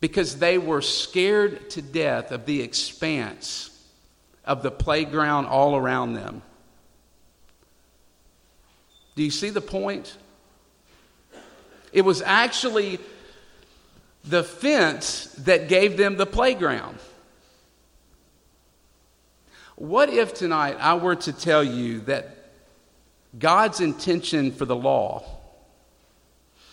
because 0.02 0.40
they 0.40 0.58
were 0.58 0.82
scared 0.82 1.70
to 1.70 1.80
death 1.80 2.32
of 2.32 2.44
the 2.44 2.60
expanse 2.60 3.70
of 4.44 4.64
the 4.64 4.70
playground 4.70 5.46
all 5.46 5.76
around 5.76 6.14
them. 6.14 6.42
Do 9.14 9.22
you 9.22 9.30
see 9.30 9.50
the 9.50 9.60
point? 9.60 10.16
It 11.92 12.00
was 12.00 12.20
actually 12.20 12.98
the 14.24 14.42
fence 14.42 15.26
that 15.38 15.68
gave 15.68 15.96
them 15.96 16.16
the 16.16 16.26
playground. 16.26 16.98
What 19.76 20.08
if 20.08 20.34
tonight 20.34 20.78
I 20.80 20.94
were 20.94 21.14
to 21.14 21.32
tell 21.32 21.62
you 21.62 22.00
that 22.00 22.50
God's 23.38 23.80
intention 23.80 24.50
for 24.50 24.64
the 24.64 24.74
law, 24.74 25.41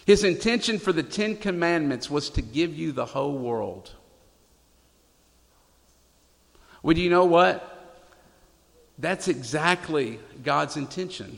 his 0.10 0.24
intention 0.24 0.80
for 0.80 0.92
the 0.92 1.04
Ten 1.04 1.38
Commandments 1.38 2.10
was 2.10 2.32
to 2.32 2.42
give 2.42 2.76
you 2.76 2.92
the 2.92 3.06
whole 3.06 3.38
world. 3.38 3.92
Well, 6.82 6.96
do 6.96 7.02
you 7.02 7.12
know 7.12 7.26
what? 7.26 8.02
That's 8.98 9.28
exactly 9.28 10.18
God's 10.44 10.78
intention. 10.78 11.38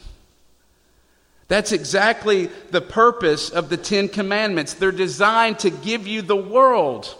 That's 1.49 1.73
exactly 1.73 2.45
the 2.69 2.79
purpose 2.79 3.49
of 3.49 3.67
the 3.67 3.75
Ten 3.75 4.07
Commandments. 4.07 4.75
They're 4.75 4.93
designed 4.93 5.59
to 5.59 5.69
give 5.69 6.07
you 6.07 6.21
the 6.21 6.37
world. 6.37 7.13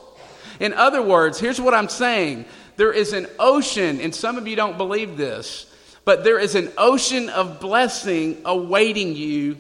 In 0.62 0.72
other 0.72 1.02
words, 1.02 1.38
here's 1.38 1.60
what 1.60 1.74
I'm 1.74 1.90
saying 1.90 2.46
there 2.78 2.94
is 2.94 3.12
an 3.12 3.28
ocean, 3.40 4.00
and 4.00 4.16
some 4.16 4.38
of 4.38 4.48
you 4.48 4.56
don't 4.56 4.78
believe 4.78 5.18
this. 5.18 5.66
But 6.06 6.24
there 6.24 6.40
is 6.40 6.56
an 6.56 6.72
ocean 6.78 7.28
of 7.28 7.60
blessing 7.60 8.42
awaiting 8.46 9.18
you 9.18 9.58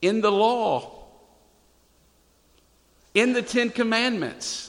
in 0.00 0.22
the 0.22 0.32
law, 0.32 0.91
in 3.14 3.32
the 3.32 3.42
Ten 3.42 3.70
Commandments. 3.70 4.68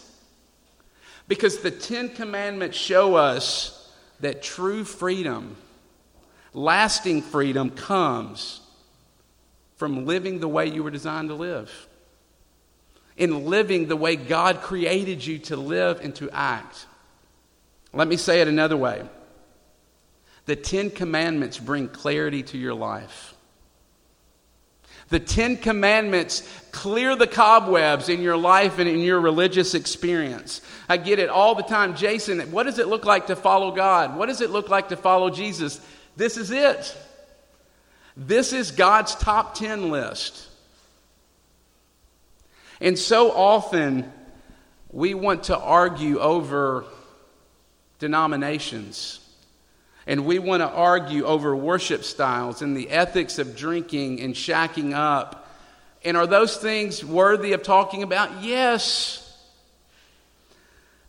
Because 1.28 1.60
the 1.60 1.72
Ten 1.72 2.10
Commandments 2.10 2.78
show 2.78 3.16
us 3.16 3.92
that 4.20 4.44
true 4.44 4.84
freedom, 4.84 5.56
lasting 6.54 7.22
freedom, 7.22 7.70
comes 7.70 8.62
from 9.76 10.06
living 10.06 10.40
the 10.40 10.48
way 10.48 10.68
you 10.68 10.84
were 10.84 10.92
designed 10.92 11.30
to 11.30 11.36
live, 11.36 11.88
in 13.18 13.46
living 13.46 13.88
the 13.88 13.96
way 13.96 14.16
God 14.16 14.62
created 14.62 15.26
you 15.26 15.40
to 15.40 15.56
live 15.56 16.00
and 16.02 16.14
to 16.16 16.30
act. 16.32 16.86
Let 17.94 18.08
me 18.08 18.18
say 18.18 18.42
it 18.42 18.48
another 18.48 18.78
way. 18.78 19.04
The 20.46 20.56
Ten 20.56 20.90
Commandments 20.90 21.58
bring 21.58 21.88
clarity 21.88 22.44
to 22.44 22.58
your 22.58 22.74
life. 22.74 23.33
The 25.10 25.20
Ten 25.20 25.58
Commandments 25.58 26.48
clear 26.72 27.16
the 27.16 27.28
cobwebs 27.28 28.10
in 28.10 28.22
your 28.22 28.38
life 28.38 28.80
and 28.80 28.90
in 28.90 29.00
your 29.00 29.20
religious 29.20 29.76
experience. 29.76 30.62
I 30.90 30.98
get 30.98 31.20
it 31.20 31.30
all 31.30 31.56
the 31.56 31.64
time. 31.64 31.96
Jason, 31.96 32.40
what 32.52 32.64
does 32.64 32.80
it 32.80 32.88
look 32.88 33.06
like 33.06 33.28
to 33.28 33.36
follow 33.36 33.72
God? 33.72 34.18
What 34.18 34.28
does 34.28 34.42
it 34.42 34.50
look 34.50 34.70
like 34.70 34.90
to 34.90 34.98
follow 34.98 35.30
Jesus? 35.30 35.80
This 36.16 36.38
is 36.38 36.52
it. 36.52 36.98
This 38.16 38.54
is 38.54 38.72
God's 38.72 39.16
top 39.16 39.56
10 39.56 39.90
list. 39.90 40.48
And 42.82 42.98
so 42.98 43.32
often 43.32 44.12
we 44.92 45.14
want 45.14 45.44
to 45.44 45.58
argue 45.58 46.20
over 46.20 46.86
denominations. 48.00 49.20
And 50.06 50.26
we 50.26 50.40
want 50.40 50.62
to 50.62 50.70
argue 50.70 51.26
over 51.26 51.56
worship 51.56 52.04
styles 52.04 52.62
and 52.62 52.76
the 52.76 52.90
ethics 52.90 53.40
of 53.40 53.56
drinking 53.56 54.20
and 54.22 54.34
shacking 54.34 54.94
up. 54.94 55.50
And 56.04 56.18
are 56.18 56.28
those 56.28 56.58
things 56.58 57.04
worthy 57.06 57.54
of 57.54 57.64
talking 57.64 58.04
about? 58.04 58.44
Yes. 58.44 59.20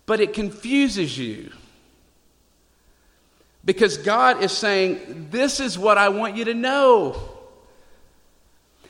But 0.07 0.21
it 0.21 0.33
confuses 0.33 1.19
you. 1.19 1.51
Because 3.65 3.99
God 3.99 4.43
is 4.43 4.53
saying, 4.53 5.29
This 5.31 5.59
is 5.59 5.79
what 5.79 5.99
I 5.99 6.11
want 6.11 6.37
you 6.37 6.45
to 6.45 6.55
know. 6.55 7.21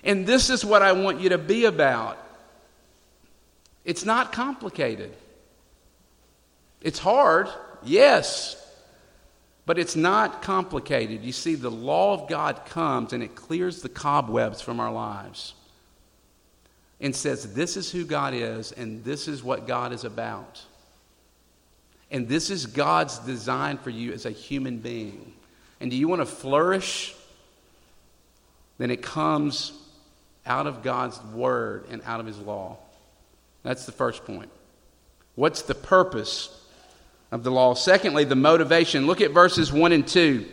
And 0.02 0.26
this 0.26 0.50
is 0.50 0.64
what 0.64 0.82
I 0.82 0.92
want 0.92 1.20
you 1.20 1.30
to 1.30 1.38
be 1.38 1.64
about. 1.64 2.18
It's 3.84 4.04
not 4.04 4.32
complicated. 4.32 5.14
It's 6.82 6.98
hard, 6.98 7.48
yes. 7.82 8.60
But 9.66 9.78
it's 9.78 9.96
not 9.96 10.42
complicated. 10.42 11.22
You 11.22 11.32
see, 11.32 11.54
the 11.54 11.70
law 11.70 12.12
of 12.12 12.28
God 12.28 12.66
comes 12.66 13.12
and 13.12 13.22
it 13.22 13.34
clears 13.34 13.80
the 13.80 13.88
cobwebs 13.88 14.60
from 14.60 14.78
our 14.78 14.92
lives 14.92 15.54
and 17.00 17.16
says, 17.16 17.54
This 17.54 17.76
is 17.76 17.90
who 17.90 18.04
God 18.04 18.34
is 18.34 18.72
and 18.72 19.02
this 19.04 19.26
is 19.26 19.42
what 19.42 19.66
God 19.66 19.92
is 19.92 20.04
about. 20.04 20.62
And 22.10 22.28
this 22.28 22.50
is 22.50 22.66
God's 22.66 23.18
design 23.20 23.78
for 23.78 23.90
you 23.90 24.12
as 24.12 24.26
a 24.26 24.30
human 24.30 24.78
being. 24.78 25.32
And 25.80 25.90
do 25.90 25.96
you 25.96 26.08
want 26.08 26.20
to 26.20 26.26
flourish? 26.26 27.14
Then 28.78 28.90
it 28.90 29.02
comes 29.02 29.72
out 30.46 30.66
of 30.66 30.82
God's 30.82 31.20
word 31.24 31.86
and 31.90 32.02
out 32.04 32.20
of 32.20 32.26
his 32.26 32.38
law. 32.38 32.76
That's 33.62 33.86
the 33.86 33.92
first 33.92 34.24
point. 34.26 34.50
What's 35.36 35.62
the 35.62 35.74
purpose 35.74 36.60
of 37.34 37.42
the 37.42 37.50
law. 37.50 37.74
Secondly, 37.74 38.22
the 38.22 38.36
motivation. 38.36 39.08
Look 39.08 39.20
at 39.20 39.32
verses 39.32 39.72
1 39.72 39.90
and 39.90 40.06
2. 40.06 40.46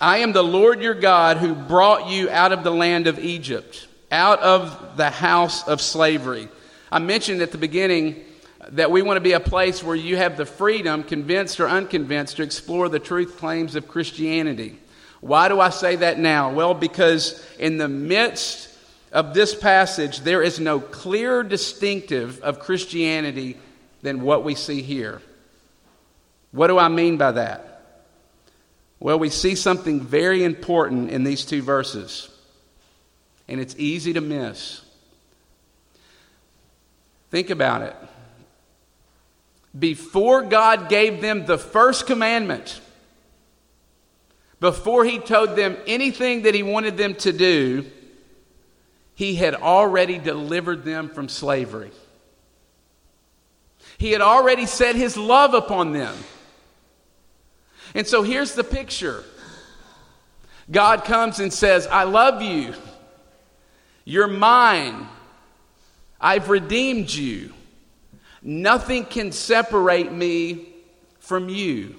I 0.00 0.18
am 0.18 0.32
the 0.32 0.44
Lord 0.44 0.80
your 0.80 0.94
God 0.94 1.38
who 1.38 1.52
brought 1.52 2.08
you 2.08 2.30
out 2.30 2.52
of 2.52 2.62
the 2.62 2.70
land 2.70 3.08
of 3.08 3.18
Egypt, 3.18 3.88
out 4.12 4.38
of 4.38 4.96
the 4.96 5.10
house 5.10 5.66
of 5.66 5.80
slavery. 5.80 6.48
I 6.92 7.00
mentioned 7.00 7.42
at 7.42 7.50
the 7.50 7.58
beginning 7.58 8.22
that 8.68 8.92
we 8.92 9.02
want 9.02 9.16
to 9.16 9.20
be 9.20 9.32
a 9.32 9.40
place 9.40 9.82
where 9.82 9.96
you 9.96 10.16
have 10.16 10.36
the 10.36 10.46
freedom, 10.46 11.02
convinced 11.02 11.58
or 11.58 11.68
unconvinced, 11.68 12.36
to 12.36 12.44
explore 12.44 12.88
the 12.88 13.00
truth 13.00 13.38
claims 13.38 13.74
of 13.74 13.88
Christianity. 13.88 14.78
Why 15.20 15.48
do 15.48 15.58
I 15.58 15.70
say 15.70 15.96
that 15.96 16.20
now? 16.20 16.52
Well, 16.52 16.74
because 16.74 17.44
in 17.58 17.78
the 17.78 17.88
midst 17.88 18.68
of 19.10 19.34
this 19.34 19.56
passage, 19.56 20.20
there 20.20 20.40
is 20.40 20.60
no 20.60 20.78
clear 20.78 21.42
distinctive 21.42 22.40
of 22.42 22.60
Christianity 22.60 23.56
than 24.02 24.22
what 24.22 24.44
we 24.44 24.54
see 24.54 24.82
here. 24.82 25.22
What 26.50 26.66
do 26.66 26.78
I 26.78 26.88
mean 26.88 27.16
by 27.16 27.32
that? 27.32 27.68
Well, 29.00 29.18
we 29.18 29.30
see 29.30 29.54
something 29.54 30.00
very 30.00 30.44
important 30.44 31.10
in 31.10 31.24
these 31.24 31.44
two 31.44 31.62
verses, 31.62 32.28
and 33.48 33.60
it's 33.60 33.74
easy 33.78 34.12
to 34.12 34.20
miss. 34.20 34.80
Think 37.30 37.50
about 37.50 37.82
it. 37.82 37.96
Before 39.76 40.42
God 40.42 40.88
gave 40.88 41.20
them 41.20 41.46
the 41.46 41.58
first 41.58 42.06
commandment, 42.06 42.80
before 44.60 45.04
He 45.04 45.18
told 45.18 45.56
them 45.56 45.76
anything 45.86 46.42
that 46.42 46.54
He 46.54 46.62
wanted 46.62 46.96
them 46.96 47.14
to 47.16 47.32
do, 47.32 47.86
He 49.14 49.34
had 49.34 49.54
already 49.54 50.18
delivered 50.18 50.84
them 50.84 51.08
from 51.08 51.28
slavery. 51.28 51.90
He 53.98 54.10
had 54.10 54.20
already 54.20 54.66
set 54.66 54.96
His 54.96 55.16
love 55.16 55.54
upon 55.54 55.92
them. 55.92 56.14
And 57.94 58.06
so 58.06 58.22
here's 58.22 58.54
the 58.54 58.64
picture 58.64 59.24
God 60.70 61.04
comes 61.04 61.40
and 61.40 61.52
says, 61.52 61.86
I 61.86 62.04
love 62.04 62.40
you. 62.42 62.74
You're 64.04 64.28
mine. 64.28 65.06
I've 66.20 66.48
redeemed 66.48 67.10
you. 67.10 67.52
Nothing 68.42 69.04
can 69.04 69.32
separate 69.32 70.12
me 70.12 70.68
from 71.20 71.48
you. 71.48 71.96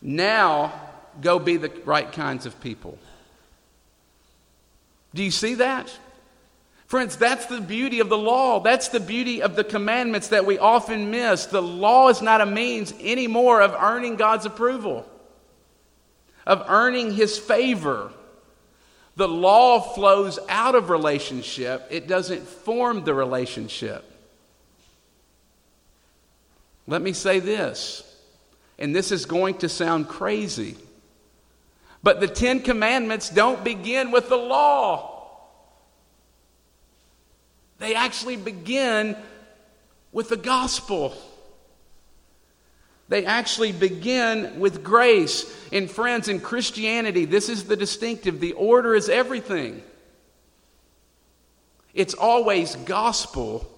Now, 0.00 0.72
go 1.20 1.38
be 1.38 1.56
the 1.56 1.70
right 1.84 2.10
kinds 2.10 2.46
of 2.46 2.60
people. 2.60 2.98
Do 5.14 5.22
you 5.22 5.30
see 5.30 5.54
that? 5.54 5.96
Friends, 6.94 7.16
that's 7.16 7.46
the 7.46 7.60
beauty 7.60 7.98
of 7.98 8.08
the 8.08 8.16
law. 8.16 8.60
That's 8.60 8.86
the 8.86 9.00
beauty 9.00 9.42
of 9.42 9.56
the 9.56 9.64
commandments 9.64 10.28
that 10.28 10.46
we 10.46 10.58
often 10.58 11.10
miss. 11.10 11.46
The 11.46 11.60
law 11.60 12.08
is 12.08 12.22
not 12.22 12.40
a 12.40 12.46
means 12.46 12.94
anymore 13.00 13.62
of 13.62 13.74
earning 13.74 14.14
God's 14.14 14.46
approval, 14.46 15.04
of 16.46 16.64
earning 16.68 17.10
His 17.10 17.36
favor. 17.36 18.12
The 19.16 19.26
law 19.26 19.80
flows 19.80 20.38
out 20.48 20.76
of 20.76 20.88
relationship, 20.88 21.84
it 21.90 22.06
doesn't 22.06 22.46
form 22.46 23.02
the 23.02 23.12
relationship. 23.12 24.04
Let 26.86 27.02
me 27.02 27.12
say 27.12 27.40
this, 27.40 28.04
and 28.78 28.94
this 28.94 29.10
is 29.10 29.26
going 29.26 29.58
to 29.58 29.68
sound 29.68 30.06
crazy, 30.06 30.76
but 32.04 32.20
the 32.20 32.28
Ten 32.28 32.60
Commandments 32.60 33.30
don't 33.30 33.64
begin 33.64 34.12
with 34.12 34.28
the 34.28 34.36
law. 34.36 35.13
They 37.84 37.94
actually 37.94 38.36
begin 38.36 39.14
with 40.10 40.30
the 40.30 40.38
gospel. 40.38 41.12
They 43.10 43.26
actually 43.26 43.72
begin 43.72 44.58
with 44.58 44.82
grace. 44.82 45.54
And 45.70 45.90
friends, 45.90 46.28
in 46.28 46.40
Christianity, 46.40 47.26
this 47.26 47.50
is 47.50 47.64
the 47.64 47.76
distinctive. 47.76 48.40
The 48.40 48.52
order 48.52 48.94
is 48.94 49.10
everything. 49.10 49.82
It's 51.92 52.14
always 52.14 52.74
gospel 52.74 53.70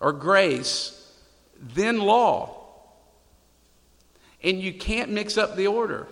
or 0.00 0.12
grace, 0.12 1.10
then 1.58 1.98
law. 1.98 2.62
And 4.42 4.60
you 4.60 4.74
can't 4.74 5.12
mix 5.12 5.38
up 5.38 5.56
the 5.56 5.68
order, 5.68 6.08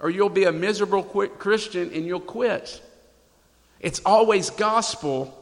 or 0.00 0.10
you'll 0.10 0.28
be 0.28 0.44
a 0.44 0.52
miserable 0.52 1.02
Christian 1.02 1.90
and 1.94 2.04
you'll 2.04 2.20
quit. 2.20 2.82
It's 3.80 4.02
always 4.04 4.50
gospel, 4.50 5.34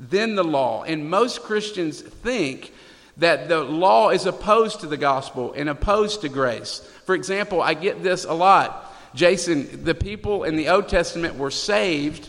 then 0.00 0.34
the 0.34 0.44
law. 0.44 0.82
And 0.82 1.10
most 1.10 1.42
Christians 1.42 2.00
think 2.00 2.72
that 3.18 3.48
the 3.48 3.62
law 3.62 4.10
is 4.10 4.26
opposed 4.26 4.80
to 4.80 4.86
the 4.86 4.96
gospel 4.96 5.52
and 5.52 5.68
opposed 5.68 6.22
to 6.22 6.28
grace. 6.28 6.80
For 7.04 7.14
example, 7.14 7.60
I 7.60 7.74
get 7.74 8.02
this 8.02 8.24
a 8.24 8.32
lot. 8.32 8.86
Jason, 9.14 9.84
the 9.84 9.94
people 9.94 10.44
in 10.44 10.56
the 10.56 10.68
Old 10.68 10.88
Testament 10.88 11.36
were 11.36 11.50
saved 11.50 12.28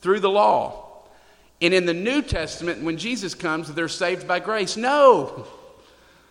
through 0.00 0.20
the 0.20 0.30
law. 0.30 1.04
And 1.60 1.72
in 1.72 1.86
the 1.86 1.94
New 1.94 2.22
Testament, 2.22 2.82
when 2.82 2.98
Jesus 2.98 3.34
comes, 3.34 3.72
they're 3.72 3.88
saved 3.88 4.26
by 4.26 4.40
grace. 4.40 4.76
No, 4.76 5.46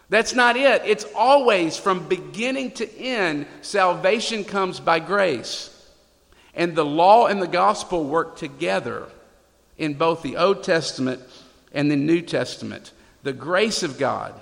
that's 0.10 0.34
not 0.34 0.56
it. 0.58 0.84
It's 0.86 1.06
always 1.16 1.78
from 1.78 2.08
beginning 2.08 2.72
to 2.72 2.98
end, 3.00 3.48
salvation 3.62 4.44
comes 4.44 4.80
by 4.80 5.00
grace. 5.00 5.72
And 6.54 6.76
the 6.76 6.86
law 6.86 7.28
and 7.28 7.42
the 7.42 7.48
gospel 7.48 8.04
work 8.04 8.38
together 8.38 9.08
in 9.78 9.94
both 9.94 10.22
the 10.22 10.38
Old 10.38 10.64
Testament 10.64 11.22
and 11.72 11.90
the 11.92 11.96
New 11.96 12.22
Testament. 12.22 12.92
The 13.24 13.34
grace 13.34 13.84
of 13.84 13.98
God 13.98 14.34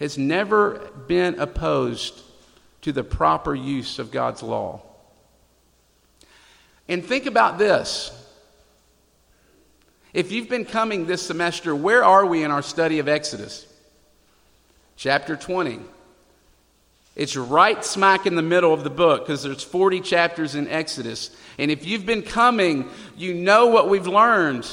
has 0.00 0.18
never 0.18 0.90
been 1.06 1.38
opposed 1.38 2.20
to 2.82 2.92
the 2.92 3.04
proper 3.04 3.54
use 3.54 3.98
of 3.98 4.10
God's 4.10 4.42
law. 4.42 4.82
And 6.88 7.04
think 7.04 7.26
about 7.26 7.58
this. 7.58 8.10
If 10.12 10.30
you've 10.30 10.48
been 10.48 10.64
coming 10.64 11.06
this 11.06 11.22
semester, 11.22 11.74
where 11.74 12.04
are 12.04 12.26
we 12.26 12.44
in 12.44 12.50
our 12.50 12.62
study 12.62 12.98
of 12.98 13.08
Exodus? 13.08 13.66
Chapter 14.96 15.36
20. 15.36 15.80
It's 17.16 17.36
right 17.36 17.84
smack 17.84 18.26
in 18.26 18.34
the 18.34 18.42
middle 18.42 18.72
of 18.72 18.82
the 18.82 18.90
book 18.90 19.24
because 19.24 19.42
there's 19.44 19.62
40 19.62 20.00
chapters 20.00 20.54
in 20.56 20.66
Exodus. 20.68 21.30
And 21.58 21.70
if 21.70 21.86
you've 21.86 22.04
been 22.04 22.22
coming, 22.22 22.88
you 23.16 23.34
know 23.34 23.66
what 23.66 23.88
we've 23.88 24.08
learned. 24.08 24.66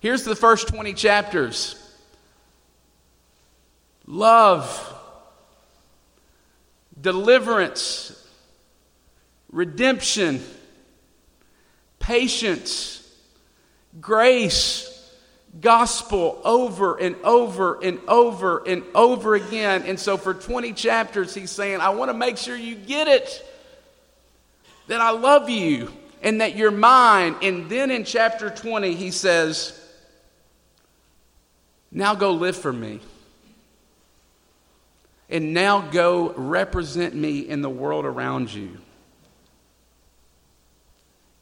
Here's 0.00 0.24
the 0.24 0.36
first 0.36 0.68
20 0.68 0.92
chapters. 0.92 1.76
Love, 4.06 4.94
deliverance, 7.00 8.26
redemption, 9.50 10.42
patience, 11.98 13.08
grace, 14.00 14.91
gospel 15.60 16.40
over 16.44 16.96
and 16.96 17.16
over 17.24 17.82
and 17.82 18.00
over 18.08 18.66
and 18.66 18.82
over 18.94 19.34
again. 19.34 19.82
And 19.82 19.98
so 19.98 20.16
for 20.16 20.34
20 20.34 20.72
chapters, 20.72 21.34
he's 21.34 21.50
saying, 21.50 21.80
I 21.80 21.90
want 21.90 22.10
to 22.10 22.16
make 22.16 22.38
sure 22.38 22.56
you 22.56 22.74
get 22.74 23.08
it 23.08 23.46
that 24.88 25.00
I 25.00 25.10
love 25.10 25.50
you 25.50 25.92
and 26.22 26.40
that 26.40 26.56
you're 26.56 26.70
mine. 26.70 27.36
And 27.42 27.68
then 27.68 27.90
in 27.90 28.04
chapter 28.04 28.50
20, 28.50 28.94
he 28.94 29.10
says, 29.10 29.78
Now 31.90 32.14
go 32.14 32.32
live 32.32 32.56
for 32.56 32.72
me 32.72 33.00
and 35.32 35.54
now 35.54 35.80
go 35.80 36.34
represent 36.34 37.14
me 37.14 37.40
in 37.40 37.62
the 37.62 37.70
world 37.70 38.04
around 38.04 38.52
you. 38.52 38.78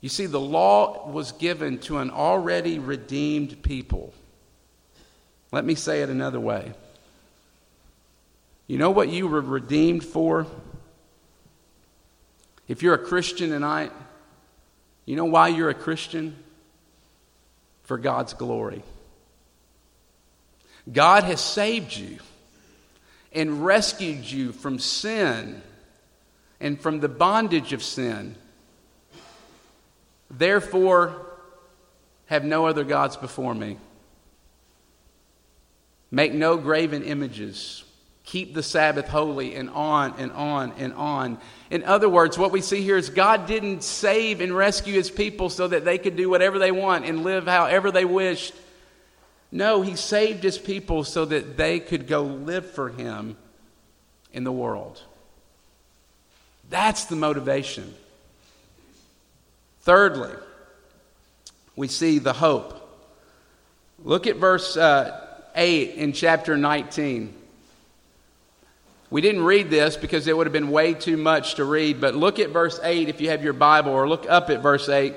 You 0.01 0.09
see, 0.09 0.27
the 0.27 0.41
law 0.41 1.09
was 1.11 1.33
given 1.33 1.79
to 1.81 1.99
an 1.99 2.11
already 2.11 2.79
redeemed 2.79 3.63
people. 3.63 4.15
Let 5.53 5.65
me 5.65 5.75
say 5.75 6.03
it 6.03 6.09
another 6.09 6.41
way. 6.41 6.73
You 8.67 8.79
know 8.79 8.91
what 8.91 9.09
you 9.09 9.27
were 9.29 9.41
redeemed 9.41 10.05
for? 10.05 10.47
If 12.69 12.83
you're 12.83 12.95
a 12.95 13.05
Christian 13.05 13.51
tonight, 13.51 13.93
you 15.05 15.17
know 15.17 15.25
why 15.25 15.49
you're 15.49 15.71
a 15.71 15.75
Christian? 15.75 16.37
For 17.83 17.99
God's 17.99 18.33
glory. 18.33 18.85
God 20.91 21.25
has 21.25 21.41
saved 21.41 21.97
you 21.97 22.19
and 23.33 23.65
rescued 23.65 24.25
you 24.25 24.53
from 24.53 24.79
sin 24.79 25.63
and 26.61 26.81
from 26.81 27.01
the 27.01 27.09
bondage 27.09 27.73
of 27.73 27.83
sin. 27.83 28.37
Therefore, 30.31 31.27
have 32.27 32.45
no 32.45 32.67
other 32.67 32.85
gods 32.85 33.17
before 33.17 33.55
me. 33.55 33.77
Make 36.11 36.33
no 36.33 36.57
graven 36.57 37.03
images. 37.03 37.85
Keep 38.25 38.55
the 38.55 38.63
Sabbath 38.63 39.09
holy, 39.09 39.57
and 39.57 39.69
on 39.71 40.15
and 40.19 40.31
on 40.33 40.73
and 40.79 40.93
on. 40.93 41.39
In 41.71 41.83
other 41.83 42.09
words, 42.09 42.39
what 42.39 42.53
we 42.53 42.61
see 42.61 42.83
here 42.83 42.97
is 42.97 43.11
God 43.11 43.47
didn't 43.47 43.83
save 43.83 44.41
and 44.41 44.57
rescue 44.57 44.95
his 44.95 45.11
people 45.11 45.51
so 45.51 45.67
that 45.67 45.85
they 45.85 45.99
could 45.99 46.15
do 46.15 46.31
whatever 46.31 46.59
they 46.59 46.71
want 46.71 47.05
and 47.05 47.25
live 47.25 47.47
however 47.47 47.91
they 47.91 48.05
wished. 48.05 48.55
No, 49.51 49.83
he 49.83 49.97
saved 49.97 50.45
his 50.45 50.59
people 50.59 51.03
so 51.03 51.25
that 51.25 51.57
they 51.57 51.81
could 51.81 52.07
go 52.07 52.23
live 52.23 52.71
for 52.71 52.89
him 52.89 53.37
in 54.33 54.45
the 54.45 54.53
world. 54.53 55.03
That's 56.69 57.07
the 57.07 57.17
motivation. 57.17 57.95
Thirdly, 59.83 60.35
we 61.77 61.89
see 61.89 62.19
the 62.19 62.33
hope. 62.33 62.77
Look 64.03 64.27
at 64.27 64.37
verse 64.37 64.77
uh, 64.77 65.27
8 65.55 65.95
in 65.95 66.13
chapter 66.13 66.57
19. 66.57 67.35
We 69.11 69.21
didn't 69.21 69.43
read 69.43 69.71
this 69.71 69.97
because 69.97 70.27
it 70.27 70.37
would 70.37 70.47
have 70.47 70.53
been 70.53 70.71
way 70.71 70.95
too 70.95 71.17
much 71.17 71.57
to 71.57 71.65
read, 71.65 72.01
but 72.01 72.15
look 72.15 72.39
at 72.39 72.51
verse 72.51 72.79
8 72.83 73.09
if 73.09 73.21
you 73.21 73.31
have 73.31 73.43
your 73.43 73.53
Bible, 73.53 73.91
or 73.91 74.09
look 74.09 74.29
up 74.29 74.51
at 74.51 74.63
verse 74.63 74.89
8. 74.89 75.15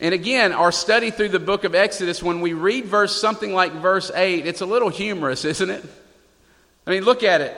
And 0.00 0.12
again, 0.12 0.52
our 0.52 0.72
study 0.72 1.10
through 1.10 1.30
the 1.30 1.38
book 1.38 1.64
of 1.64 1.74
Exodus, 1.74 2.22
when 2.22 2.40
we 2.40 2.52
read 2.52 2.86
verse 2.86 3.18
something 3.18 3.54
like 3.54 3.72
verse 3.72 4.10
8, 4.14 4.46
it's 4.46 4.60
a 4.60 4.66
little 4.66 4.88
humorous, 4.88 5.44
isn't 5.44 5.70
it? 5.70 5.84
I 6.86 6.90
mean, 6.90 7.04
look 7.04 7.22
at 7.22 7.40
it. 7.40 7.56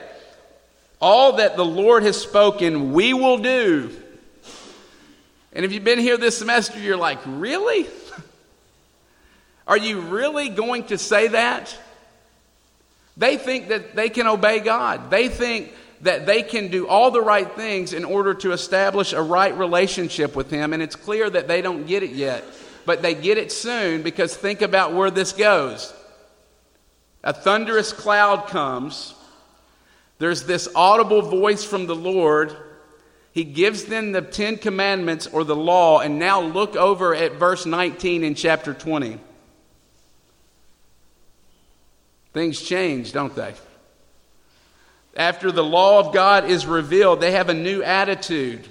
All 1.01 1.37
that 1.37 1.57
the 1.57 1.65
Lord 1.65 2.03
has 2.03 2.19
spoken, 2.19 2.93
we 2.93 3.13
will 3.13 3.39
do. 3.39 3.91
And 5.53 5.65
if 5.65 5.71
you've 5.71 5.83
been 5.83 5.99
here 5.99 6.17
this 6.17 6.37
semester, 6.37 6.79
you're 6.79 6.97
like, 6.97 7.19
really? 7.25 7.87
Are 9.67 9.77
you 9.77 10.01
really 10.01 10.49
going 10.49 10.85
to 10.85 10.97
say 10.97 11.29
that? 11.29 11.75
They 13.17 13.37
think 13.37 13.69
that 13.69 13.95
they 13.95 14.09
can 14.09 14.27
obey 14.27 14.59
God. 14.59 15.09
They 15.09 15.27
think 15.27 15.73
that 16.01 16.25
they 16.25 16.43
can 16.43 16.69
do 16.69 16.87
all 16.87 17.11
the 17.11 17.21
right 17.21 17.51
things 17.51 17.93
in 17.93 18.05
order 18.05 18.33
to 18.33 18.51
establish 18.51 19.11
a 19.11 19.21
right 19.21 19.55
relationship 19.57 20.35
with 20.35 20.49
Him, 20.49 20.73
and 20.73 20.81
it's 20.81 20.95
clear 20.95 21.29
that 21.29 21.47
they 21.47 21.61
don't 21.61 21.85
get 21.85 22.03
it 22.03 22.11
yet. 22.11 22.43
But 22.85 23.01
they 23.01 23.13
get 23.13 23.37
it 23.37 23.51
soon 23.51 24.01
because 24.01 24.35
think 24.35 24.61
about 24.61 24.93
where 24.93 25.11
this 25.11 25.33
goes. 25.33 25.93
A 27.23 27.33
thunderous 27.33 27.91
cloud 27.91 28.47
comes, 28.47 29.13
there's 30.19 30.43
this 30.43 30.69
audible 30.75 31.21
voice 31.21 31.63
from 31.63 31.85
the 31.85 31.95
Lord. 31.95 32.55
He 33.39 33.45
gives 33.45 33.85
them 33.85 34.11
the 34.11 34.21
Ten 34.21 34.57
Commandments 34.57 35.25
or 35.25 35.45
the 35.45 35.55
law, 35.55 35.99
and 36.01 36.19
now 36.19 36.41
look 36.41 36.75
over 36.75 37.15
at 37.15 37.35
verse 37.35 37.65
19 37.65 38.25
in 38.25 38.35
chapter 38.35 38.73
20. 38.73 39.17
Things 42.33 42.61
change, 42.61 43.13
don't 43.13 43.33
they? 43.33 43.53
After 45.15 45.53
the 45.53 45.63
law 45.63 46.01
of 46.01 46.13
God 46.13 46.49
is 46.49 46.65
revealed, 46.65 47.21
they 47.21 47.31
have 47.31 47.47
a 47.47 47.53
new 47.53 47.81
attitude. 47.81 48.67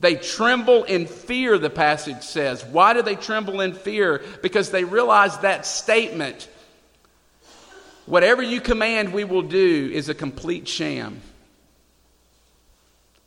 They 0.00 0.16
tremble 0.16 0.82
in 0.82 1.06
fear, 1.06 1.56
the 1.56 1.70
passage 1.70 2.24
says. 2.24 2.64
Why 2.64 2.94
do 2.94 3.02
they 3.02 3.14
tremble 3.14 3.60
in 3.60 3.74
fear? 3.74 4.24
Because 4.42 4.72
they 4.72 4.82
realize 4.82 5.38
that 5.38 5.66
statement, 5.66 6.48
whatever 8.06 8.42
you 8.42 8.60
command 8.60 9.12
we 9.12 9.22
will 9.22 9.42
do, 9.42 9.88
is 9.94 10.08
a 10.08 10.14
complete 10.14 10.66
sham. 10.66 11.20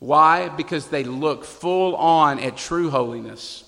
Why? 0.06 0.50
Because 0.50 0.86
they 0.86 1.02
look 1.02 1.44
full 1.44 1.96
on 1.96 2.38
at 2.38 2.56
true 2.56 2.90
holiness. 2.90 3.64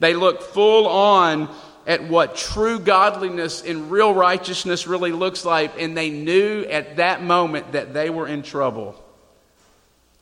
They 0.00 0.14
look 0.14 0.42
full 0.42 0.88
on 0.88 1.48
at 1.86 2.02
what 2.08 2.34
true 2.34 2.80
godliness 2.80 3.62
and 3.62 3.88
real 3.88 4.12
righteousness 4.12 4.88
really 4.88 5.12
looks 5.12 5.44
like, 5.44 5.80
and 5.80 5.96
they 5.96 6.10
knew 6.10 6.64
at 6.64 6.96
that 6.96 7.22
moment 7.22 7.70
that 7.70 7.94
they 7.94 8.10
were 8.10 8.26
in 8.26 8.42
trouble. 8.42 9.00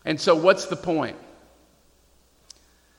And 0.04 0.20
so, 0.20 0.34
what's 0.36 0.66
the 0.66 0.76
point? 0.76 1.16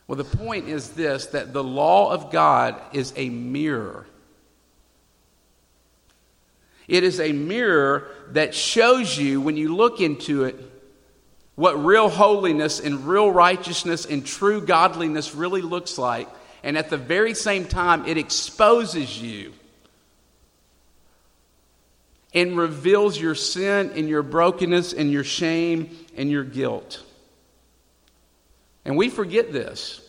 Well, 0.07 0.17
the 0.17 0.23
point 0.23 0.69
is 0.69 0.89
this 0.89 1.27
that 1.27 1.53
the 1.53 1.63
law 1.63 2.11
of 2.11 2.31
God 2.31 2.81
is 2.93 3.13
a 3.15 3.29
mirror. 3.29 4.07
It 6.87 7.03
is 7.03 7.19
a 7.19 7.31
mirror 7.31 8.09
that 8.29 8.55
shows 8.55 9.19
you, 9.19 9.39
when 9.39 9.55
you 9.55 9.75
look 9.75 10.01
into 10.01 10.45
it, 10.45 10.76
what 11.57 11.83
real 11.83 12.07
holiness 12.07 12.79
and 12.79 13.05
real 13.05 13.29
righteousness 13.29 14.05
and 14.05 14.25
true 14.25 14.61
godliness 14.61 15.35
really 15.35 15.61
looks 15.61 15.97
like 15.97 16.29
and 16.63 16.77
at 16.77 16.89
the 16.89 16.97
very 16.97 17.33
same 17.33 17.65
time, 17.65 18.05
it 18.05 18.17
exposes 18.17 19.21
you 19.21 19.53
and 22.33 22.57
reveals 22.57 23.17
your 23.17 23.35
sin 23.35 23.91
and 23.95 24.09
your 24.09 24.21
brokenness 24.21 24.91
and 24.91 25.11
your 25.11 25.23
shame 25.23 25.97
and 26.15 26.29
your 26.29 26.43
guilt. 26.43 27.01
And 28.83 28.97
we 28.97 29.09
forget 29.09 29.53
this. 29.53 30.01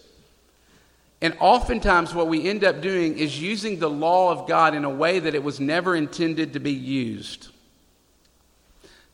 And 1.21 1.37
oftentimes, 1.41 2.15
what 2.15 2.29
we 2.29 2.49
end 2.49 2.65
up 2.65 2.81
doing 2.81 3.19
is 3.19 3.41
using 3.41 3.79
the 3.79 3.91
law 3.91 4.33
of 4.33 4.49
God 4.49 4.75
in 4.75 4.85
a 4.85 4.91
way 4.91 5.19
that 5.19 5.35
it 5.35 5.43
was 5.45 5.59
never 5.59 5.97
intended 5.97 6.53
to 6.53 6.61
be 6.61 6.73
used. 6.73 7.49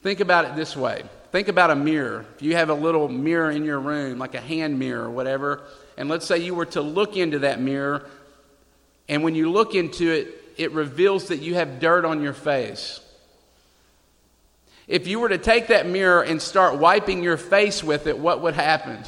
Think 0.03 0.21
about 0.21 0.45
it 0.45 0.57
this 0.57 0.77
way 0.77 1.03
think 1.35 1.49
about 1.49 1.73
a 1.73 1.75
mirror. 1.75 2.25
If 2.37 2.43
you 2.43 2.55
have 2.55 2.71
a 2.71 2.75
little 2.75 3.09
mirror 3.09 3.51
in 3.51 3.65
your 3.65 3.81
room, 3.81 4.21
like 4.21 4.37
a 4.37 4.41
hand 4.41 4.79
mirror 4.79 5.07
or 5.07 5.11
whatever, 5.11 5.63
and 5.97 6.09
let's 6.09 6.25
say 6.27 6.39
you 6.39 6.55
were 6.55 6.67
to 6.67 6.81
look 6.81 7.17
into 7.17 7.41
that 7.41 7.61
mirror, 7.61 8.09
and 9.09 9.25
when 9.25 9.35
you 9.35 9.51
look 9.51 9.75
into 9.75 10.13
it, 10.13 10.29
it 10.57 10.71
reveals 10.71 11.27
that 11.29 11.39
you 11.39 11.55
have 11.57 11.81
dirt 11.81 12.05
on 12.05 12.23
your 12.23 12.35
face. 12.35 13.01
If 14.87 15.09
you 15.09 15.19
were 15.19 15.29
to 15.29 15.39
take 15.39 15.67
that 15.67 15.89
mirror 15.89 16.23
and 16.23 16.41
start 16.41 16.79
wiping 16.79 17.25
your 17.25 17.37
face 17.37 17.83
with 17.83 18.07
it, 18.07 18.17
what 18.17 18.41
would 18.43 18.55
happen? 18.55 19.03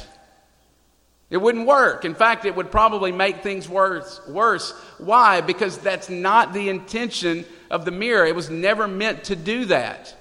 It 1.29 1.37
wouldn't 1.37 1.65
work. 1.65 2.03
In 2.03 2.13
fact, 2.13 2.43
it 2.43 2.57
would 2.57 2.71
probably 2.71 3.13
make 3.13 3.41
things 3.41 3.69
worse. 3.69 4.19
Worse. 4.27 4.71
Why? 4.97 5.39
Because 5.39 5.77
that's 5.77 6.09
not 6.09 6.51
the 6.51 6.67
intention 6.67 7.45
of 7.71 7.85
the 7.85 7.91
mirror. 7.91 8.25
It 8.25 8.35
was 8.35 8.49
never 8.49 8.85
meant 8.85 9.23
to 9.25 9.37
do 9.37 9.63
that. 9.67 10.13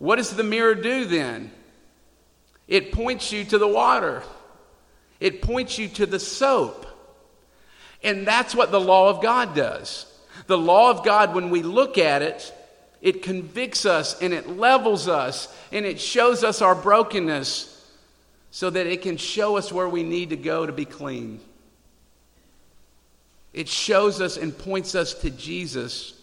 What 0.00 0.16
does 0.16 0.34
the 0.34 0.42
mirror 0.42 0.74
do 0.74 1.04
then? 1.04 1.52
It 2.66 2.90
points 2.90 3.30
you 3.30 3.44
to 3.44 3.58
the 3.58 3.68
water. 3.68 4.24
It 5.20 5.42
points 5.42 5.78
you 5.78 5.88
to 5.88 6.06
the 6.06 6.18
soap. 6.18 6.86
And 8.02 8.26
that's 8.26 8.54
what 8.54 8.70
the 8.70 8.80
law 8.80 9.10
of 9.10 9.22
God 9.22 9.54
does. 9.54 10.06
The 10.46 10.56
law 10.56 10.90
of 10.90 11.04
God, 11.04 11.34
when 11.34 11.50
we 11.50 11.62
look 11.62 11.98
at 11.98 12.22
it, 12.22 12.52
it 13.02 13.22
convicts 13.22 13.84
us 13.84 14.20
and 14.22 14.32
it 14.32 14.48
levels 14.48 15.06
us 15.06 15.54
and 15.70 15.84
it 15.84 16.00
shows 16.00 16.42
us 16.44 16.62
our 16.62 16.74
brokenness 16.74 17.66
so 18.50 18.70
that 18.70 18.86
it 18.86 19.02
can 19.02 19.18
show 19.18 19.58
us 19.58 19.70
where 19.70 19.88
we 19.88 20.02
need 20.02 20.30
to 20.30 20.36
go 20.36 20.64
to 20.64 20.72
be 20.72 20.86
clean. 20.86 21.40
It 23.52 23.68
shows 23.68 24.20
us 24.20 24.38
and 24.38 24.56
points 24.56 24.94
us 24.94 25.12
to 25.14 25.30
Jesus, 25.30 26.14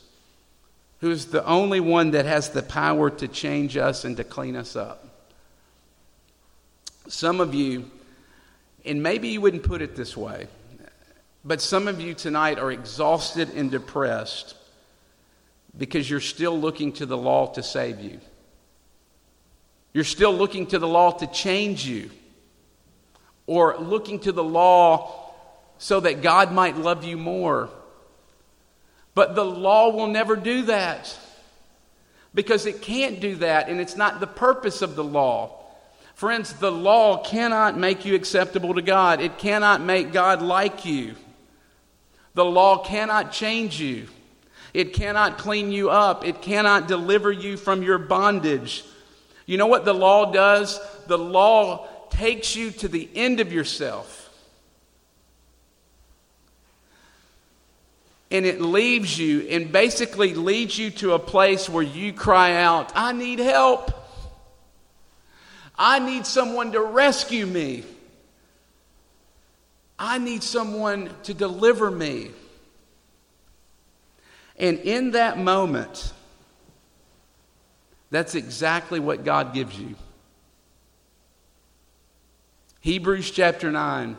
who 0.99 1.11
is 1.11 1.27
the 1.27 1.45
only 1.45 1.79
one 1.79 2.11
that 2.11 2.25
has 2.25 2.49
the 2.49 2.63
power 2.63 3.09
to 3.09 3.27
change 3.27 3.77
us 3.77 4.03
and 4.03 4.17
to 4.17 4.23
clean 4.23 4.55
us 4.55 4.75
up. 4.75 5.03
Some 7.07 7.39
of 7.39 7.53
you 7.53 7.89
and 8.87 9.03
maybe 9.03 9.27
you 9.27 9.41
wouldn't 9.41 9.63
put 9.63 9.81
it 9.81 9.95
this 9.95 10.15
way, 10.15 10.47
but 11.43 11.61
some 11.61 11.87
of 11.87 11.99
you 11.99 12.13
tonight 12.13 12.57
are 12.57 12.71
exhausted 12.71 13.49
and 13.49 13.69
depressed 13.69 14.55
because 15.77 16.09
you're 16.09 16.21
still 16.21 16.57
looking 16.57 16.93
to 16.93 17.05
the 17.05 17.17
law 17.17 17.47
to 17.53 17.61
save 17.61 17.99
you. 17.99 18.19
You're 19.93 20.05
still 20.05 20.33
looking 20.33 20.67
to 20.67 20.79
the 20.79 20.87
law 20.87 21.11
to 21.11 21.27
change 21.27 21.85
you, 21.85 22.09
or 23.45 23.77
looking 23.77 24.19
to 24.21 24.31
the 24.31 24.43
law 24.43 25.33
so 25.77 25.99
that 25.99 26.21
God 26.21 26.51
might 26.51 26.77
love 26.77 27.03
you 27.03 27.17
more. 27.17 27.69
But 29.17 29.33
the 29.33 29.43
law 29.43 29.89
will 29.89 30.05
never 30.05 30.35
do 30.35 30.61
that 30.65 31.17
because 32.35 32.67
it 32.67 32.83
can't 32.83 33.19
do 33.19 33.37
that, 33.37 33.67
and 33.67 33.81
it's 33.81 33.95
not 33.97 34.19
the 34.19 34.27
purpose 34.27 34.83
of 34.83 34.95
the 34.95 35.03
law. 35.03 35.57
Friends, 36.13 36.53
the 36.53 36.71
law 36.71 37.23
cannot 37.23 37.75
make 37.75 38.05
you 38.05 38.13
acceptable 38.13 38.75
to 38.75 38.83
God, 38.83 39.19
it 39.19 39.39
cannot 39.39 39.81
make 39.81 40.13
God 40.13 40.43
like 40.43 40.85
you. 40.85 41.15
The 42.35 42.45
law 42.45 42.83
cannot 42.83 43.31
change 43.31 43.81
you. 43.81 44.05
It 44.71 44.93
cannot 44.93 45.39
clean 45.39 45.71
you 45.71 45.89
up. 45.89 46.23
It 46.23 46.43
cannot 46.43 46.87
deliver 46.87 47.31
you 47.31 47.57
from 47.57 47.81
your 47.81 47.97
bondage. 47.97 48.83
You 49.47 49.57
know 49.57 49.65
what 49.65 49.83
the 49.83 49.95
law 49.95 50.31
does? 50.31 50.79
The 51.07 51.17
law 51.17 51.87
takes 52.11 52.55
you 52.55 52.69
to 52.69 52.87
the 52.87 53.09
end 53.15 53.39
of 53.39 53.51
yourself. 53.51 54.16
And 58.29 58.45
it 58.45 58.59
leaves 58.59 59.17
you 59.17 59.47
and 59.47 59.71
basically 59.71 60.33
leads 60.33 60.77
you 60.77 60.91
to 60.91 61.13
a 61.13 61.19
place 61.19 61.69
where 61.69 61.83
you 61.83 62.11
cry 62.11 62.55
out, 62.55 62.91
I 62.95 63.13
need 63.13 63.39
help. 63.39 63.91
I 65.77 65.99
need 65.99 66.25
someone 66.25 66.71
to 66.73 66.81
rescue 66.81 67.45
me. 67.45 67.83
I 69.99 70.17
need 70.17 70.43
someone 70.43 71.09
to 71.23 71.33
deliver 71.33 71.89
me. 71.89 72.31
And 74.57 74.79
in 74.79 75.11
that 75.11 75.37
moment, 75.37 76.13
that's 78.09 78.35
exactly 78.35 78.99
what 78.99 79.23
God 79.23 79.53
gives 79.53 79.79
you. 79.79 79.95
Hebrews 82.81 83.31
chapter 83.31 83.71
9. 83.71 84.17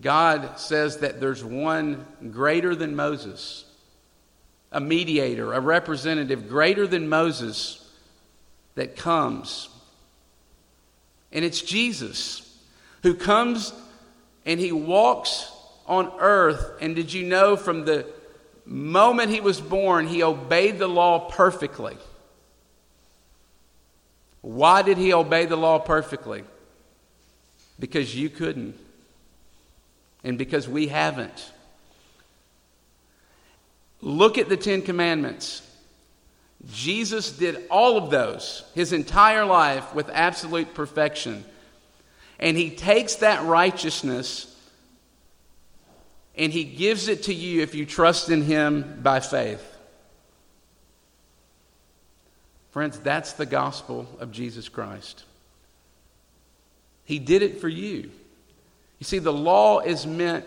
God 0.00 0.58
says 0.58 0.98
that 0.98 1.20
there's 1.20 1.42
one 1.42 2.06
greater 2.30 2.74
than 2.74 2.94
Moses, 2.94 3.64
a 4.70 4.80
mediator, 4.80 5.52
a 5.52 5.60
representative 5.60 6.48
greater 6.48 6.86
than 6.86 7.08
Moses 7.08 7.86
that 8.76 8.96
comes. 8.96 9.68
And 11.32 11.44
it's 11.44 11.60
Jesus 11.60 12.46
who 13.02 13.14
comes 13.14 13.72
and 14.46 14.60
he 14.60 14.72
walks 14.72 15.50
on 15.86 16.12
earth. 16.18 16.78
And 16.80 16.94
did 16.94 17.12
you 17.12 17.26
know 17.26 17.56
from 17.56 17.84
the 17.84 18.06
moment 18.64 19.30
he 19.30 19.40
was 19.40 19.60
born, 19.60 20.06
he 20.06 20.22
obeyed 20.22 20.78
the 20.78 20.88
law 20.88 21.28
perfectly. 21.30 21.96
Why 24.40 24.82
did 24.82 24.96
he 24.96 25.12
obey 25.12 25.46
the 25.46 25.56
law 25.56 25.78
perfectly? 25.78 26.44
Because 27.78 28.14
you 28.14 28.30
couldn't, 28.30 28.78
and 30.24 30.38
because 30.38 30.68
we 30.68 30.88
haven't. 30.88 31.52
Look 34.00 34.38
at 34.38 34.48
the 34.48 34.56
Ten 34.56 34.82
Commandments. 34.82 35.66
Jesus 36.72 37.32
did 37.32 37.64
all 37.70 37.96
of 37.96 38.10
those 38.10 38.64
his 38.74 38.92
entire 38.92 39.44
life 39.44 39.94
with 39.94 40.10
absolute 40.10 40.74
perfection. 40.74 41.44
And 42.38 42.56
he 42.56 42.70
takes 42.70 43.16
that 43.16 43.44
righteousness 43.44 44.46
and 46.36 46.52
he 46.52 46.64
gives 46.64 47.08
it 47.08 47.24
to 47.24 47.34
you 47.34 47.60
if 47.62 47.74
you 47.74 47.84
trust 47.84 48.30
in 48.30 48.42
him 48.42 49.00
by 49.02 49.20
faith. 49.20 49.66
Friends, 52.70 52.98
that's 53.00 53.32
the 53.32 53.46
gospel 53.46 54.06
of 54.20 54.30
Jesus 54.30 54.68
Christ. 54.68 55.24
He 57.04 57.18
did 57.18 57.42
it 57.42 57.60
for 57.60 57.68
you. 57.68 58.10
You 59.00 59.04
see, 59.04 59.18
the 59.18 59.32
law 59.32 59.80
is 59.80 60.06
meant 60.06 60.46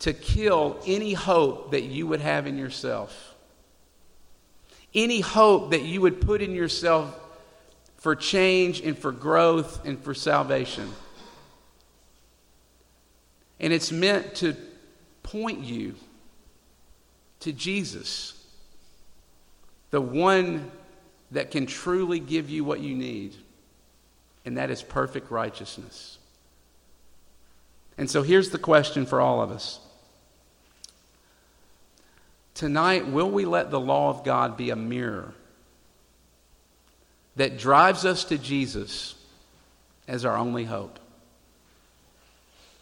to 0.00 0.14
kill 0.14 0.80
any 0.86 1.12
hope 1.12 1.72
that 1.72 1.82
you 1.82 2.06
would 2.06 2.20
have 2.20 2.46
in 2.46 2.56
yourself, 2.56 3.34
any 4.94 5.20
hope 5.20 5.70
that 5.70 5.82
you 5.82 6.00
would 6.00 6.22
put 6.22 6.40
in 6.40 6.52
yourself 6.52 7.14
for 7.98 8.16
change 8.16 8.80
and 8.80 8.98
for 8.98 9.12
growth 9.12 9.84
and 9.84 10.02
for 10.02 10.14
salvation. 10.14 10.90
And 13.60 13.74
it's 13.74 13.92
meant 13.92 14.36
to 14.36 14.56
point 15.22 15.60
you 15.60 15.94
to 17.40 17.52
Jesus, 17.52 18.42
the 19.90 20.00
one 20.00 20.70
that 21.32 21.50
can 21.50 21.66
truly 21.66 22.18
give 22.18 22.48
you 22.48 22.64
what 22.64 22.80
you 22.80 22.94
need, 22.94 23.36
and 24.46 24.56
that 24.56 24.70
is 24.70 24.82
perfect 24.82 25.30
righteousness. 25.30 26.16
And 27.98 28.10
so 28.10 28.22
here's 28.22 28.50
the 28.50 28.58
question 28.58 29.06
for 29.06 29.20
all 29.20 29.42
of 29.42 29.50
us. 29.50 29.80
Tonight, 32.54 33.06
will 33.06 33.30
we 33.30 33.44
let 33.44 33.70
the 33.70 33.80
law 33.80 34.10
of 34.10 34.24
God 34.24 34.56
be 34.56 34.70
a 34.70 34.76
mirror 34.76 35.32
that 37.36 37.58
drives 37.58 38.04
us 38.04 38.24
to 38.24 38.38
Jesus 38.38 39.14
as 40.06 40.24
our 40.24 40.36
only 40.36 40.64
hope? 40.64 40.98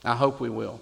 I 0.05 0.17
hope 0.17 0.41
we 0.41 0.51
will. 0.51 0.81